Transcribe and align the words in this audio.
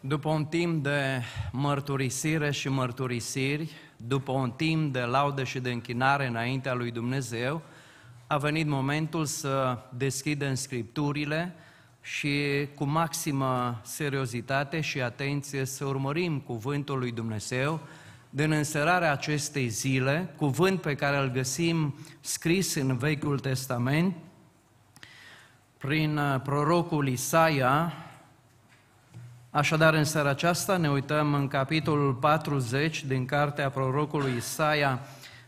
După 0.00 0.28
un 0.28 0.44
timp 0.44 0.82
de 0.82 1.22
mărturisire 1.52 2.50
și 2.50 2.68
mărturisiri, 2.68 3.70
după 3.96 4.32
un 4.32 4.50
timp 4.50 4.92
de 4.92 5.00
laudă 5.00 5.44
și 5.44 5.58
de 5.58 5.70
închinare 5.70 6.26
înaintea 6.26 6.74
lui 6.74 6.90
Dumnezeu, 6.90 7.62
a 8.26 8.36
venit 8.36 8.66
momentul 8.66 9.24
să 9.24 9.78
deschidem 9.96 10.54
scripturile 10.54 11.54
și 12.00 12.68
cu 12.74 12.84
maximă 12.84 13.80
seriozitate 13.84 14.80
și 14.80 15.00
atenție 15.00 15.64
să 15.64 15.84
urmărim 15.84 16.38
cuvântul 16.38 16.98
lui 16.98 17.12
Dumnezeu 17.12 17.80
din 18.30 18.52
înserarea 18.52 19.12
acestei 19.12 19.68
zile, 19.68 20.34
cuvânt 20.36 20.80
pe 20.80 20.94
care 20.94 21.16
îl 21.16 21.30
găsim 21.30 21.94
scris 22.20 22.74
în 22.74 22.96
Vechiul 22.96 23.38
Testament, 23.38 24.14
prin 25.78 26.16
uh, 26.16 26.40
prorocul 26.42 27.08
Isaia, 27.08 27.92
Așadar, 29.58 29.94
în 29.94 30.04
seara 30.04 30.28
aceasta 30.28 30.76
ne 30.76 30.90
uităm 30.90 31.34
în 31.34 31.48
capitolul 31.48 32.14
40 32.14 33.04
din 33.04 33.26
cartea 33.26 33.70
prorocului 33.70 34.36
Isaia 34.36 35.00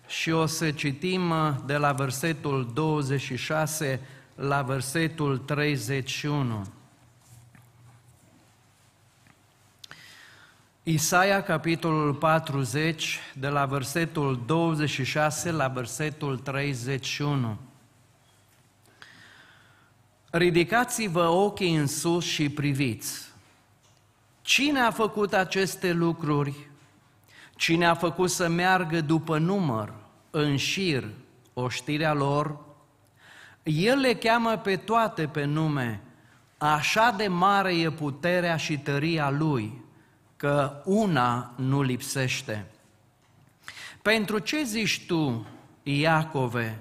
și 0.06 0.30
o 0.30 0.46
să 0.46 0.70
citim 0.70 1.30
uh, 1.30 1.52
de 1.66 1.77
la 1.77 1.92
versetul 1.92 2.70
26 2.74 4.01
la 4.34 4.62
versetul 4.62 5.38
31. 5.38 6.66
Isaia, 10.82 11.42
capitolul 11.42 12.15
40, 12.15 13.18
de 13.34 13.48
la 13.48 13.66
versetul 13.66 14.42
26 14.46 15.51
la 15.51 15.68
versetul 15.68 16.38
31. 16.38 17.59
Ridicați-vă 20.30 21.29
ochii 21.29 21.74
în 21.74 21.87
sus 21.87 22.24
și 22.24 22.48
priviți. 22.48 23.30
Cine 24.43 24.80
a 24.80 24.91
făcut 24.91 25.33
aceste 25.33 25.93
lucruri? 25.93 26.69
Cine 27.57 27.87
a 27.87 27.95
făcut 27.95 28.30
să 28.30 28.49
meargă 28.49 29.01
după 29.01 29.38
număr, 29.38 29.95
în 30.30 30.57
șir, 30.57 31.09
oștirea 31.55 32.13
lor? 32.13 32.59
El 33.63 33.99
le 33.99 34.15
cheamă 34.15 34.57
pe 34.57 34.77
toate 34.77 35.27
pe 35.27 35.45
nume, 35.45 36.01
așa 36.59 37.15
de 37.16 37.29
mare 37.29 37.74
e 37.74 37.91
puterea 37.91 38.57
și 38.57 38.79
tăria 38.79 39.30
Lui, 39.30 39.85
că 40.37 40.82
una 40.85 41.52
nu 41.57 41.82
lipsește. 41.82 42.66
Pentru 44.02 44.38
ce 44.38 44.63
zici 44.63 45.07
tu, 45.07 45.47
Iacove? 45.82 46.79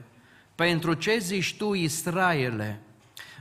Pentru 0.56 0.94
ce 0.94 1.18
zici 1.18 1.56
tu, 1.56 1.74
Israele? 1.74 2.80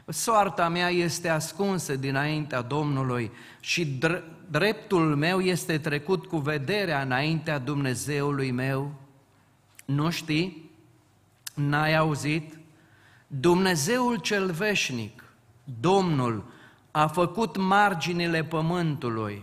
Soarta 0.09 0.69
mea 0.69 0.89
este 0.89 1.29
ascunsă 1.29 1.97
dinaintea 1.97 2.61
Domnului 2.61 3.31
și 3.61 4.01
dreptul 4.51 5.17
meu 5.17 5.41
este 5.41 5.79
trecut 5.79 6.27
cu 6.27 6.37
vederea 6.37 7.01
înaintea 7.03 7.59
Dumnezeului 7.59 8.51
meu. 8.51 8.93
Nu 9.85 10.11
știi? 10.11 10.71
N-ai 11.55 11.97
auzit? 11.97 12.59
Dumnezeul 13.27 14.17
cel 14.17 14.51
veșnic, 14.51 15.25
Domnul, 15.81 16.45
a 16.91 17.07
făcut 17.07 17.57
marginile 17.57 18.45
pământului. 18.45 19.43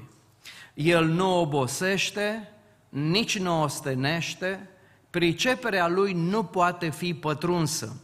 El 0.74 1.06
nu 1.06 1.40
obosește, 1.40 2.52
nici 2.90 3.40
nu 3.40 3.62
ostenește, 3.62 4.70
priceperea 5.10 5.88
lui 5.88 6.14
nu 6.14 6.44
poate 6.44 6.90
fi 6.90 7.14
pătrunsă. 7.14 7.96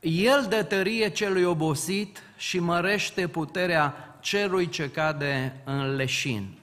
El 0.00 0.46
dă 0.48 0.62
tărie 0.62 1.08
celui 1.08 1.42
obosit 1.44 2.22
și 2.36 2.58
mărește 2.58 3.28
puterea 3.28 4.16
celui 4.20 4.68
ce 4.68 4.90
cade 4.90 5.60
în 5.64 5.94
leșin. 5.94 6.58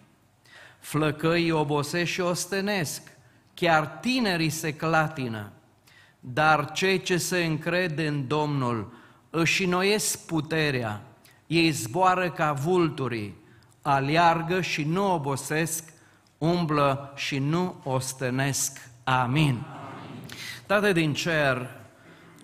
Flăcăii 0.80 1.52
obosesc 1.52 2.12
și 2.12 2.22
ostenesc, 2.22 3.02
chiar 3.54 3.88
tinerii 3.88 4.50
se 4.50 4.74
clatină, 4.74 5.52
dar 6.20 6.72
cei 6.72 7.02
ce 7.02 7.18
se 7.18 7.44
încrede 7.44 8.08
în 8.08 8.28
Domnul 8.28 8.94
își 9.30 9.66
noiesc 9.66 10.26
puterea, 10.26 11.02
ei 11.48 11.72
zboară 11.72 12.32
ca 12.32 12.52
vulturii, 12.52 13.36
aliargă 13.82 14.62
și 14.62 14.84
nu 14.84 15.14
obosesc, 15.14 15.84
umblă 16.38 17.14
și 17.16 17.38
nu 17.38 17.76
ostenesc. 17.84 18.90
Amin. 19.04 19.26
Amin. 19.34 19.66
Tată 20.66 20.92
din 20.92 21.14
cer, 21.14 21.70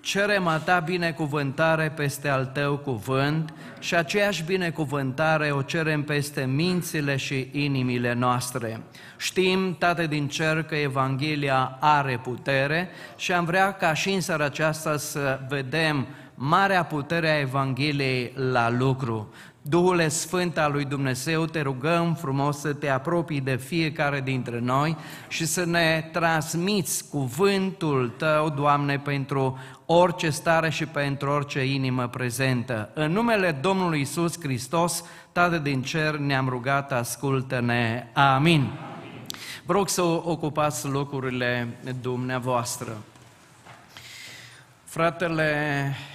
cerem 0.03 0.47
a 0.47 0.58
ta 0.58 0.80
binecuvântare 0.80 1.91
peste 1.96 2.28
al 2.28 2.46
tău 2.46 2.78
cuvânt 2.78 3.53
și 3.80 3.96
aceeași 3.96 4.44
binecuvântare 4.44 5.52
o 5.52 5.62
cerem 5.62 6.03
peste 6.03 6.46
mințile 6.46 7.16
și 7.16 7.50
inimile 7.52 8.13
noastre. 8.13 8.81
Știm, 9.18 9.75
Tată 9.80 10.08
din 10.08 10.28
cer, 10.28 10.63
că 10.63 10.75
Evanghelia 10.75 11.78
are 11.80 12.19
putere 12.24 12.90
și 13.16 13.31
am 13.31 13.46
vrea 13.46 13.72
ca 13.72 13.94
și 13.94 14.09
în 14.09 14.22
seara 14.22 14.46
aceasta 14.46 14.97
să 14.97 15.40
vedem 15.50 16.08
marea 16.36 16.84
putere 16.84 17.30
a 17.30 17.40
Evangheliei 17.40 18.34
la 18.36 18.69
lucru. 18.69 19.34
Duhule 19.66 20.07
Sfânt 20.07 20.57
al 20.57 20.72
lui 20.72 20.85
Dumnezeu, 20.85 21.46
te 21.46 21.62
rugăm 21.62 22.16
frumos 22.16 22.59
să 22.59 22.74
te 22.74 22.90
apropii 22.90 23.41
de 23.41 23.56
fiecare 23.56 24.22
dintre 24.22 24.59
noi 24.59 24.97
și 25.28 25.46
să 25.46 25.66
ne 25.66 26.09
transmiți 26.12 27.09
cuvântul 27.09 28.13
Tău, 28.18 28.50
Doamne, 28.50 29.00
pentru 29.00 29.57
orice 29.85 30.29
stare 30.29 30.69
și 30.69 30.85
pentru 30.85 31.29
orice 31.29 31.66
inimă 31.66 32.07
prezentă. 32.07 32.90
În 32.94 33.12
numele 33.12 33.51
Domnului 33.51 34.01
Isus 34.01 34.40
Hristos, 34.41 35.03
Tată 35.31 35.57
din 35.57 35.81
Cer, 35.81 36.16
ne-am 36.16 36.50
rugat, 36.50 36.91
ascultă-ne. 36.91 38.07
Amin. 38.13 38.72
Vă 39.66 39.74
rog 39.74 39.90
să 39.90 40.01
ocupați 40.01 40.88
locurile 40.88 41.68
dumneavoastră. 42.01 42.97
Fratele 44.84 45.51
Uh, 45.90 46.12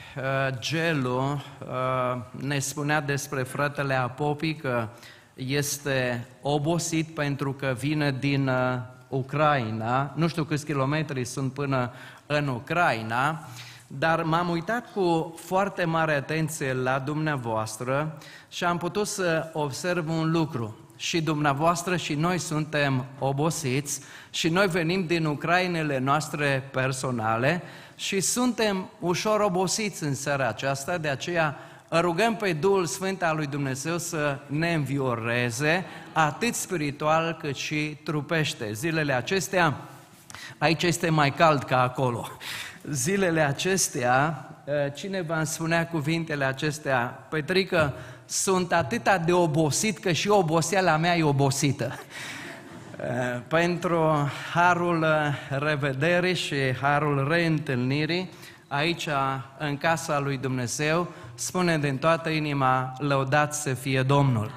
Gelu 0.58 1.18
uh, 1.22 2.20
ne 2.30 2.58
spunea 2.58 3.00
despre 3.00 3.42
fratele 3.42 3.94
Apopi 3.94 4.54
că 4.54 4.88
este 5.34 6.26
obosit 6.42 7.14
pentru 7.14 7.52
că 7.52 7.74
vine 7.78 8.16
din 8.20 8.48
uh, 8.48 8.78
Ucraina, 9.08 10.12
nu 10.14 10.28
știu 10.28 10.44
câți 10.44 10.64
kilometri 10.64 11.24
sunt 11.24 11.52
până 11.52 11.92
în 12.26 12.48
Ucraina, 12.48 13.48
dar 13.86 14.22
m-am 14.22 14.48
uitat 14.48 14.92
cu 14.92 15.34
foarte 15.44 15.84
mare 15.84 16.14
atenție 16.14 16.72
la 16.72 16.98
dumneavoastră 16.98 18.18
și 18.48 18.64
am 18.64 18.78
putut 18.78 19.06
să 19.06 19.50
observ 19.52 20.08
un 20.08 20.30
lucru. 20.30 20.78
Și 20.96 21.22
dumneavoastră 21.22 21.96
și 21.96 22.14
noi 22.14 22.38
suntem 22.38 23.04
obosiți 23.18 24.00
și 24.30 24.48
noi 24.48 24.66
venim 24.66 25.06
din 25.06 25.24
Ucrainele 25.24 25.98
noastre 25.98 26.68
personale 26.72 27.62
și 27.98 28.20
suntem 28.20 28.90
ușor 29.00 29.40
obosiți 29.40 30.02
în 30.02 30.14
seara 30.14 30.48
aceasta, 30.48 30.98
de 30.98 31.08
aceea 31.08 31.58
rugăm 31.90 32.36
pe 32.36 32.52
Duhul 32.52 32.86
Sfânt 32.86 33.22
al 33.22 33.36
lui 33.36 33.46
Dumnezeu 33.46 33.98
să 33.98 34.38
ne 34.46 34.74
învioreze, 34.74 35.84
atât 36.12 36.54
spiritual 36.54 37.36
cât 37.40 37.56
și 37.56 37.96
trupește. 38.04 38.72
Zilele 38.72 39.12
acestea, 39.12 39.76
aici 40.58 40.82
este 40.82 41.08
mai 41.08 41.34
cald 41.34 41.62
ca 41.62 41.82
acolo. 41.82 42.28
Zilele 42.90 43.40
acestea, 43.40 44.48
ă, 44.86 44.88
cineva 44.88 45.36
îmi 45.36 45.46
spunea 45.46 45.86
cuvintele 45.86 46.44
acestea, 46.44 47.26
Petrică, 47.30 47.94
sunt 48.26 48.72
atâta 48.72 49.18
de 49.18 49.32
obosit 49.32 49.98
că 49.98 50.12
și 50.12 50.28
oboseala 50.28 50.96
mea 50.96 51.16
e 51.16 51.22
obosită. 51.22 51.98
Eh, 53.02 53.40
pentru 53.48 54.28
harul 54.52 55.02
eh, 55.02 55.58
revederii 55.58 56.34
și 56.34 56.56
harul 56.80 57.28
reîntâlnirii, 57.28 58.30
aici, 58.68 59.08
în 59.58 59.76
casa 59.76 60.18
lui 60.18 60.36
Dumnezeu, 60.36 61.08
spune 61.34 61.78
din 61.78 61.96
toată 61.96 62.28
inima, 62.28 62.92
lăudat 62.98 63.54
să 63.54 63.74
fie 63.74 64.02
Domnul. 64.02 64.50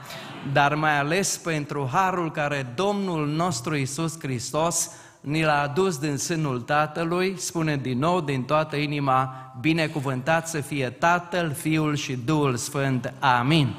Dar 0.54 0.76
mai 0.76 0.98
ales 0.98 1.38
pentru 1.38 1.90
harul 1.92 2.32
care 2.32 2.68
Domnul 2.76 3.28
nostru 3.28 3.76
Isus 3.76 4.20
Hristos 4.20 4.92
ni 5.22 5.44
l-a 5.44 5.62
adus 5.62 5.98
din 5.98 6.18
sânul 6.18 6.62
Tatălui, 6.62 7.34
spune 7.38 7.78
din 7.78 8.00
nou 8.00 8.22
din 8.22 8.44
toată 8.44 8.76
inima, 8.76 9.54
binecuvântat 9.60 10.48
să 10.48 10.62
fie 10.62 10.90
Tatăl, 10.90 11.54
Fiul 11.54 11.96
și 11.96 12.16
Duhul 12.26 12.56
Sfânt. 12.56 13.14
Amin. 13.20 13.76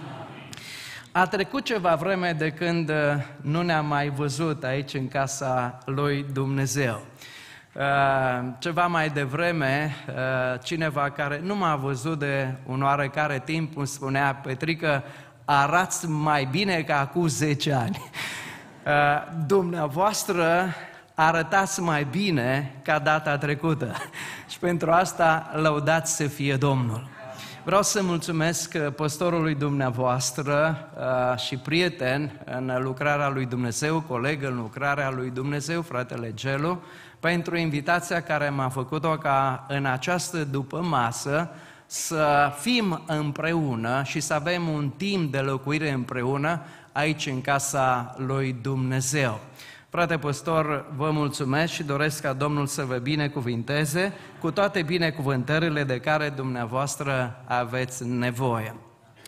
A 1.15 1.27
trecut 1.27 1.65
ceva 1.65 1.95
vreme 1.95 2.33
de 2.33 2.51
când 2.51 2.89
uh, 2.89 2.97
nu 3.41 3.63
ne-am 3.63 3.87
mai 3.87 4.09
văzut 4.09 4.65
aici 4.65 4.95
în 4.95 5.09
casa 5.09 5.79
lui 5.85 6.27
Dumnezeu. 6.33 7.03
Uh, 7.73 7.83
ceva 8.59 8.87
mai 8.87 9.09
devreme, 9.09 9.95
uh, 10.09 10.61
cineva 10.63 11.11
care 11.11 11.41
nu 11.43 11.57
m-a 11.57 11.77
văzut 11.77 12.19
de 12.19 12.55
un 12.67 12.83
oarecare 12.83 13.43
timp 13.45 13.77
îmi 13.77 13.87
spunea, 13.87 14.35
Petrică, 14.35 15.03
arați 15.45 16.09
mai 16.09 16.49
bine 16.51 16.83
ca 16.83 17.01
acum 17.01 17.27
10 17.27 17.73
ani. 17.73 18.11
Dumneavoastră 19.47 20.75
arătați 21.15 21.81
mai 21.81 22.07
bine 22.11 22.75
ca 22.83 22.99
data 22.99 23.39
trecută. 23.39 23.95
Și 24.51 24.59
pentru 24.59 24.91
asta 24.91 25.51
lăudați 25.55 26.17
să 26.17 26.27
fie 26.27 26.57
Domnul. 26.57 27.12
Vreau 27.65 27.83
să 27.83 28.03
mulțumesc 28.03 28.75
uh, 28.75 28.93
păstorului 28.95 29.55
dumneavoastră 29.55 30.89
uh, 30.97 31.39
și 31.39 31.57
prieten 31.57 32.41
în 32.45 32.83
lucrarea 32.83 33.29
lui 33.29 33.47
Dumnezeu, 33.47 34.01
coleg 34.01 34.43
în 34.43 34.57
lucrarea 34.57 35.11
lui 35.11 35.31
Dumnezeu, 35.31 35.83
fratele 35.83 36.33
Gelu, 36.35 36.83
pentru 37.21 37.57
invitația 37.57 38.23
care 38.23 38.49
m-a 38.49 38.69
făcut-o 38.69 39.17
ca 39.17 39.67
în 39.69 39.85
această 39.85 40.45
după 40.45 40.81
masă 40.81 41.49
să 41.87 42.53
fim 42.61 43.03
împreună 43.07 44.03
și 44.05 44.21
să 44.21 44.35
avem 44.35 44.69
un 44.69 44.89
timp 44.97 45.33
de 45.33 45.39
locuire 45.39 45.91
împreună 45.91 46.61
aici 46.93 47.27
în 47.27 47.41
casa 47.41 48.15
lui 48.19 48.57
Dumnezeu. 48.63 49.41
Frate 49.93 50.19
păstor, 50.19 50.93
vă 50.97 51.11
mulțumesc 51.11 51.73
și 51.73 51.83
doresc 51.83 52.23
ca 52.23 52.33
Domnul 52.33 52.67
să 52.67 52.85
vă 52.85 52.97
binecuvinteze 52.97 54.13
cu 54.41 54.51
toate 54.51 54.83
binecuvântările 54.83 55.85
de 55.85 56.01
care 56.01 56.29
dumneavoastră 56.29 57.43
aveți 57.45 58.07
nevoie. 58.07 58.75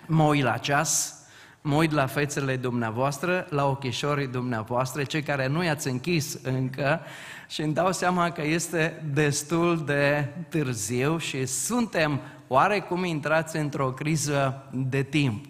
Mă 0.06 0.22
uit 0.22 0.42
la 0.42 0.56
ceas, 0.56 1.14
mă 1.60 1.74
uit 1.74 1.92
la 1.92 2.06
fețele 2.06 2.56
dumneavoastră, 2.56 3.46
la 3.50 3.66
ochișorii 3.66 4.26
dumneavoastră, 4.26 5.04
cei 5.04 5.22
care 5.22 5.46
nu 5.46 5.64
i-ați 5.64 5.88
închis 5.88 6.38
încă 6.42 7.00
și 7.48 7.62
îmi 7.62 7.74
dau 7.74 7.92
seama 7.92 8.30
că 8.30 8.42
este 8.42 9.04
destul 9.12 9.84
de 9.84 10.28
târziu 10.48 11.18
și 11.18 11.46
suntem 11.46 12.20
oarecum 12.48 13.04
intrați 13.04 13.56
într-o 13.56 13.92
criză 13.92 14.68
de 14.72 15.02
timp. 15.02 15.44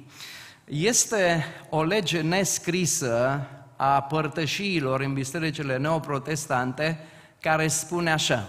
Este 0.65 1.45
o 1.71 1.83
lege 1.83 2.21
nescrisă 2.21 3.47
a 3.77 4.03
părtășiilor 4.03 5.01
în 5.01 5.13
bisericile 5.13 5.77
neoprotestante 5.77 6.99
care 7.41 7.67
spune 7.69 8.13
așa, 8.13 8.49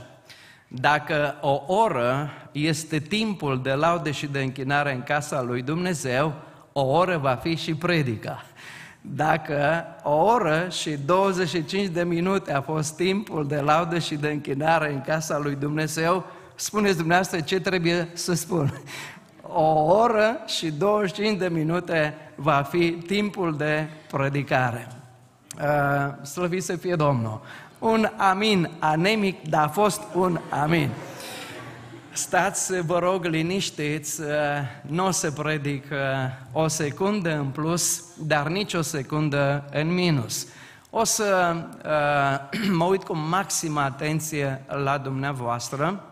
dacă 0.67 1.35
o 1.41 1.63
oră 1.67 2.29
este 2.51 2.99
timpul 2.99 3.61
de 3.61 3.73
laude 3.73 4.11
și 4.11 4.27
de 4.27 4.41
închinare 4.41 4.93
în 4.93 5.03
casa 5.03 5.41
lui 5.41 5.61
Dumnezeu, 5.61 6.33
o 6.73 6.81
oră 6.81 7.17
va 7.17 7.35
fi 7.35 7.55
și 7.55 7.75
predica. 7.75 8.45
Dacă 9.01 9.85
o 10.03 10.11
oră 10.11 10.67
și 10.69 10.97
25 11.05 11.87
de 11.87 12.03
minute 12.03 12.53
a 12.53 12.61
fost 12.61 12.95
timpul 12.95 13.47
de 13.47 13.59
laudă 13.59 13.99
și 13.99 14.15
de 14.15 14.27
închinare 14.29 14.93
în 14.93 15.01
casa 15.01 15.37
lui 15.37 15.55
Dumnezeu, 15.55 16.25
spuneți 16.55 16.97
dumneavoastră 16.97 17.39
ce 17.39 17.59
trebuie 17.59 18.09
să 18.13 18.33
spun. 18.33 18.81
O 19.41 19.83
oră 19.83 20.37
și 20.45 20.71
25 20.71 21.37
de 21.37 21.47
minute 21.47 22.13
va 22.35 22.61
fi 22.69 22.91
timpul 22.91 23.57
de 23.57 23.87
predicare. 24.11 24.87
Uh, 25.61 26.25
slăvit 26.25 26.63
să 26.63 26.75
fie 26.75 26.95
Domnul. 26.95 27.41
Un 27.79 28.09
amin 28.17 28.69
anemic, 28.79 29.49
dar 29.49 29.63
a 29.63 29.67
fost 29.67 30.01
un 30.13 30.39
amin. 30.49 30.89
Stați, 32.11 32.81
vă 32.81 32.99
rog, 32.99 33.25
liniștiți, 33.25 34.21
uh, 34.21 34.27
nu 34.81 35.05
o 35.05 35.11
să 35.11 35.31
predic 35.31 35.83
uh, 35.91 36.61
o 36.63 36.67
secundă 36.67 37.35
în 37.35 37.45
plus, 37.45 38.03
dar 38.17 38.47
nici 38.47 38.73
o 38.73 38.81
secundă 38.81 39.69
în 39.71 39.93
minus. 39.93 40.47
O 40.89 41.03
să 41.03 41.55
uh, 41.85 42.69
mă 42.79 42.83
uit 42.83 43.03
cu 43.03 43.15
maximă 43.15 43.81
atenție 43.81 44.63
la 44.67 44.97
dumneavoastră 44.97 46.03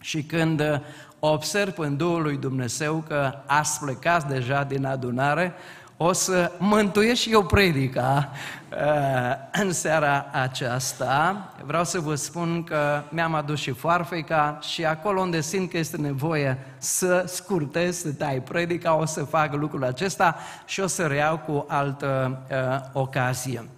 și 0.00 0.22
când 0.22 0.82
observ 1.18 1.78
în 1.78 1.96
Duhul 1.96 2.22
lui 2.22 2.36
Dumnezeu 2.36 3.04
că 3.08 3.34
ați 3.46 3.80
plecat 3.80 4.28
deja 4.28 4.62
din 4.62 4.84
adunare, 4.84 5.54
o 6.02 6.12
să 6.12 6.52
mântuiesc 6.58 7.20
și 7.20 7.32
eu 7.32 7.44
predica 7.44 8.30
uh, 8.72 9.60
în 9.62 9.72
seara 9.72 10.26
aceasta. 10.32 11.48
Vreau 11.64 11.84
să 11.84 12.00
vă 12.00 12.14
spun 12.14 12.64
că 12.64 13.02
mi-am 13.08 13.34
adus 13.34 13.58
și 13.58 13.70
foarfeca 13.70 14.58
și 14.62 14.84
acolo 14.84 15.20
unde 15.20 15.40
simt 15.40 15.70
că 15.70 15.78
este 15.78 15.96
nevoie 15.96 16.58
să 16.78 17.24
scurtez, 17.26 17.96
să 17.96 18.12
tai 18.12 18.42
predica, 18.42 18.94
o 18.94 19.04
să 19.04 19.24
fac 19.24 19.54
lucrul 19.54 19.84
acesta 19.84 20.36
și 20.64 20.80
o 20.80 20.86
să 20.86 21.06
reiau 21.06 21.38
cu 21.38 21.64
altă 21.68 22.38
uh, 22.50 22.80
ocazie. 22.92 23.68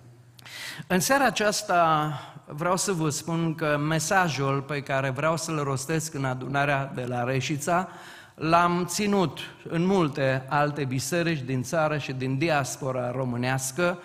În 0.87 1.01
seara 1.01 1.25
aceasta 1.25 2.13
vreau 2.45 2.77
să 2.77 2.93
vă 2.93 3.09
spun 3.09 3.55
că 3.55 3.79
mesajul 3.89 4.61
pe 4.61 4.81
care 4.81 5.11
vreau 5.11 5.37
să-l 5.37 5.63
rostesc 5.63 6.15
în 6.15 6.25
adunarea 6.25 6.93
de 6.95 7.05
la 7.09 7.25
Reșița 7.25 7.89
L-am 8.35 8.85
ținut 8.87 9.39
în 9.69 9.87
multe 9.87 10.45
alte 10.49 10.85
biserici 10.85 11.41
din 11.41 11.63
țară 11.63 11.99
și 11.99 12.13
din 12.13 12.39
diaspora 12.39 13.11
românească, 13.11 13.99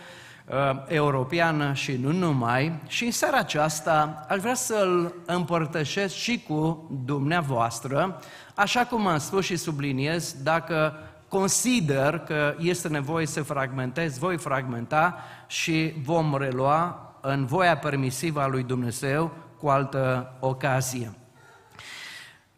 uh, 0.45 0.55
europeană 0.87 1.73
și 1.73 1.97
nu 2.01 2.11
numai. 2.11 2.79
Și 2.87 3.05
în 3.05 3.11
seara 3.11 3.37
aceasta 3.37 4.25
aș 4.29 4.39
vrea 4.39 4.53
să-l 4.53 5.13
împărtășesc 5.25 6.15
și 6.15 6.43
cu 6.47 6.89
dumneavoastră, 7.05 8.21
așa 8.55 8.85
cum 8.85 9.07
am 9.07 9.17
spus 9.17 9.45
și 9.45 9.55
subliniez, 9.55 10.35
dacă 10.43 10.93
consider 11.27 12.19
că 12.19 12.55
este 12.59 12.87
nevoie 12.87 13.25
să 13.25 13.43
fragmentez, 13.43 14.17
voi 14.17 14.37
fragmenta 14.37 15.17
și 15.47 15.93
vom 16.03 16.37
relua 16.37 17.01
în 17.21 17.45
voia 17.45 17.77
permisivă 17.77 18.41
a 18.41 18.47
lui 18.47 18.63
Dumnezeu 18.63 19.31
cu 19.59 19.67
altă 19.67 20.33
ocazie. 20.39 21.11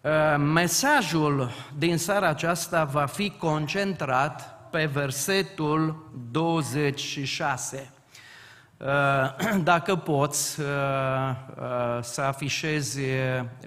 Uh, 0.01 0.11
mesajul 0.37 1.51
din 1.77 1.97
seara 1.97 2.27
aceasta 2.27 2.83
va 2.83 3.05
fi 3.05 3.29
concentrat 3.29 4.67
pe 4.71 4.85
versetul 4.85 6.09
26. 6.31 7.91
Uh, 8.77 8.87
dacă 9.63 9.95
poți 9.95 10.59
uh, 10.59 10.65
să 12.01 12.21
afișezi 12.21 12.99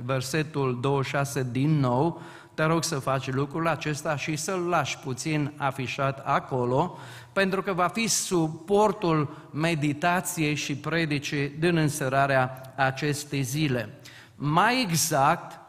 versetul 0.04 0.78
26 0.80 1.48
din 1.50 1.78
nou, 1.78 2.20
te 2.54 2.62
rog 2.62 2.84
să 2.84 2.98
faci 2.98 3.32
lucrul 3.32 3.68
acesta 3.68 4.16
și 4.16 4.36
să-l 4.36 4.60
lași 4.60 4.98
puțin 4.98 5.52
afișat 5.56 6.22
acolo, 6.24 6.98
pentru 7.32 7.62
că 7.62 7.72
va 7.72 7.88
fi 7.88 8.06
suportul 8.06 9.48
meditației 9.50 10.54
și 10.54 10.76
predicii 10.76 11.48
din 11.48 11.76
înserarea 11.76 12.72
acestei 12.76 13.42
zile. 13.42 13.88
Mai 14.34 14.80
exact, 14.80 15.56
Uh, 15.56 15.61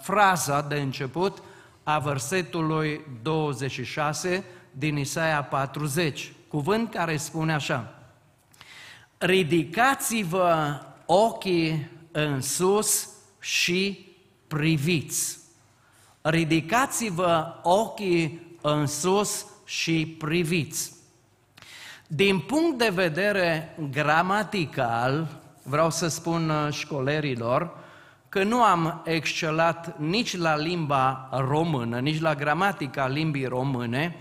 fraza 0.00 0.60
de 0.60 0.74
început 0.74 1.42
a 1.82 1.98
versetului 1.98 3.00
26 3.22 4.44
din 4.70 4.96
Isaia 4.96 5.42
40, 5.42 6.32
cuvânt 6.48 6.90
care 6.90 7.16
spune 7.16 7.52
așa, 7.52 7.92
Ridicați-vă 9.18 10.80
ochii 11.06 11.90
în 12.12 12.40
sus 12.40 13.08
și 13.40 14.06
priviți. 14.46 15.38
Ridicați-vă 16.22 17.54
ochii 17.62 18.56
în 18.60 18.86
sus 18.86 19.46
și 19.64 20.16
priviți. 20.18 20.92
Din 22.06 22.38
punct 22.38 22.78
de 22.78 22.88
vedere 22.94 23.76
gramatical, 23.90 25.40
vreau 25.62 25.90
să 25.90 26.08
spun 26.08 26.50
uh, 26.50 26.72
școlerilor, 26.72 27.76
că 28.28 28.42
nu 28.42 28.62
am 28.62 29.00
excelat 29.04 29.98
nici 29.98 30.36
la 30.36 30.56
limba 30.56 31.28
română, 31.32 31.98
nici 31.98 32.20
la 32.20 32.34
gramatica 32.34 33.06
limbii 33.06 33.46
române, 33.46 34.16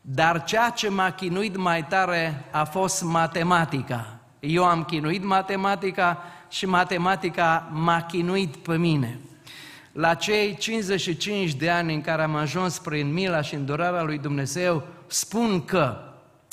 dar 0.00 0.44
ceea 0.44 0.70
ce 0.70 0.88
m-a 0.88 1.10
chinuit 1.10 1.56
mai 1.56 1.86
tare 1.86 2.44
a 2.50 2.64
fost 2.64 3.02
matematica. 3.02 4.18
Eu 4.40 4.64
am 4.64 4.84
chinuit 4.84 5.24
matematica 5.24 6.22
și 6.50 6.66
matematica 6.66 7.68
m-a 7.72 8.02
chinuit 8.02 8.56
pe 8.56 8.76
mine. 8.76 9.20
La 9.92 10.14
cei 10.14 10.56
55 10.56 11.54
de 11.54 11.70
ani 11.70 11.94
în 11.94 12.00
care 12.00 12.22
am 12.22 12.34
ajuns 12.34 12.78
prin 12.78 13.12
mila 13.12 13.40
și 13.40 13.54
îndurarea 13.54 14.02
lui 14.02 14.18
Dumnezeu, 14.18 14.82
spun 15.06 15.64
că 15.64 15.98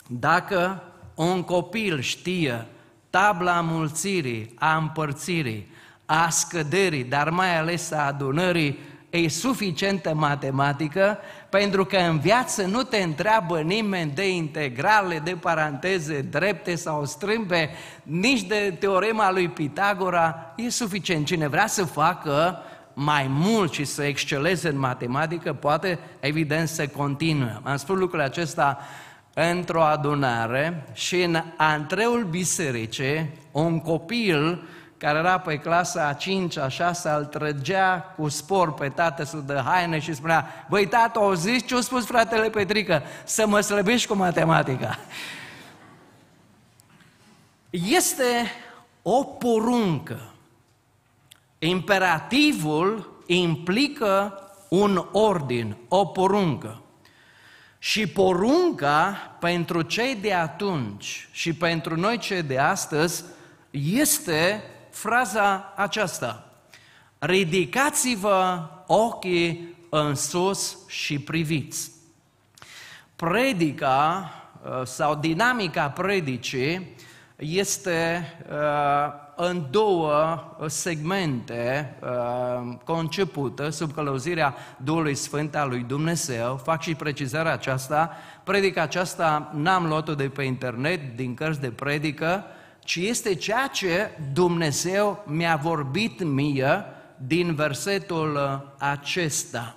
dacă 0.08 0.84
un 1.16 1.44
copil 1.44 2.00
știe 2.00 2.66
tabla 3.10 3.62
mulțirii, 3.62 4.56
a 4.60 4.78
împărțirii, 4.78 5.68
a 6.14 6.30
scăderii, 6.30 7.04
dar 7.04 7.30
mai 7.30 7.58
ales 7.58 7.92
a 7.92 8.06
adunării, 8.06 8.80
e 9.10 9.28
suficientă 9.28 10.14
matematică, 10.14 11.18
pentru 11.50 11.86
că 11.86 11.98
în 11.98 12.20
viață 12.20 12.66
nu 12.66 12.84
te 12.84 12.98
întreabă 12.98 13.60
nimeni 13.60 14.12
de 14.12 14.30
integrale, 14.30 15.22
de 15.24 15.38
paranteze 15.40 16.22
drepte 16.22 16.76
sau 16.76 17.06
strâmbe, 17.06 17.70
nici 18.04 18.42
de 18.42 18.76
teorema 18.80 19.32
lui 19.32 19.48
Pitagora, 19.48 20.54
e 20.56 20.70
suficient. 20.70 21.26
Cine 21.26 21.48
vrea 21.48 21.68
să 21.68 21.86
facă 21.86 22.58
mai 22.94 23.26
mult 23.30 23.74
și 23.74 23.84
să 23.84 24.04
exceleze 24.04 24.70
în 24.70 24.80
matematică, 24.80 25.54
poate, 25.54 26.00
evident, 26.20 26.68
să 26.68 26.88
continue. 26.88 27.60
Am 27.64 27.76
spus 27.76 27.98
lucrul 27.98 28.22
acesta 28.22 28.80
într-o 29.34 29.84
adunare 29.84 30.86
și 30.94 31.22
în 31.22 31.44
antreul 31.58 32.24
bisericii, 32.24 33.30
un 33.52 33.80
copil 33.80 34.64
care 35.02 35.18
era 35.18 35.40
pe 35.40 35.58
clasa 35.58 36.08
a 36.08 36.14
5 36.14 36.58
a 36.58 36.68
6 36.68 37.10
îl 37.10 37.26
trăgea 37.26 38.14
cu 38.18 38.30
spor 38.30 38.74
pe 38.74 38.90
tatăl 38.90 39.44
de 39.46 39.62
haine 39.66 40.00
și 40.00 40.14
spunea, 40.14 40.66
băi 40.70 40.88
tată, 40.88 41.20
o 41.20 41.34
zis 41.34 41.66
ce 41.66 41.76
a 41.76 41.82
spus 41.82 42.06
fratele 42.06 42.50
Petrică, 42.50 43.04
să 43.24 43.48
mă 43.48 43.60
slăbești 43.60 44.08
cu 44.08 44.16
matematica. 44.16 45.00
Este 47.70 48.52
o 49.02 49.24
poruncă. 49.24 50.34
Imperativul 51.60 53.24
implică 53.26 54.40
un 54.70 55.06
ordin, 55.12 55.78
o 55.88 56.06
poruncă. 56.06 56.82
Și 57.80 58.08
porunca 58.08 59.18
pentru 59.40 59.82
cei 59.82 60.16
de 60.16 60.34
atunci 60.34 61.28
și 61.32 61.54
pentru 61.54 61.96
noi 62.00 62.18
cei 62.18 62.44
de 62.44 62.58
astăzi 62.58 63.24
este 63.72 64.64
fraza 64.92 65.74
aceasta. 65.76 66.46
Ridicați-vă 67.20 68.70
ochii 68.88 69.76
în 69.90 70.16
sus 70.16 70.78
și 70.88 71.20
priviți. 71.20 71.92
Predica 73.16 74.32
uh, 74.64 74.86
sau 74.86 75.16
dinamica 75.16 75.90
predicii 75.90 76.96
este 77.36 78.28
uh, 78.52 79.22
în 79.36 79.66
două 79.70 80.44
segmente 80.68 81.96
uh, 82.02 82.78
concepută 82.84 83.70
sub 83.70 83.94
călăuzirea 83.94 84.56
Duhului 84.78 85.16
Sfânt 85.16 85.56
al 85.56 85.70
lui 85.70 85.84
Dumnezeu. 85.88 86.60
Fac 86.64 86.82
și 86.82 86.96
precizarea 86.96 87.54
aceasta. 87.54 88.12
Predica 88.44 88.82
aceasta 88.82 89.52
n-am 89.56 89.88
luat-o 89.88 90.16
de 90.16 90.30
pe 90.30 90.44
internet, 90.44 91.16
din 91.16 91.34
cărți 91.34 91.62
de 91.62 91.70
predică, 91.70 92.46
ci 92.84 92.96
este 92.96 93.36
ceea 93.36 93.68
ce 93.68 94.18
Dumnezeu 94.34 95.24
mi-a 95.26 95.56
vorbit 95.56 96.24
mie 96.24 96.86
din 97.18 97.56
versetul 97.56 98.62
acesta. 98.78 99.76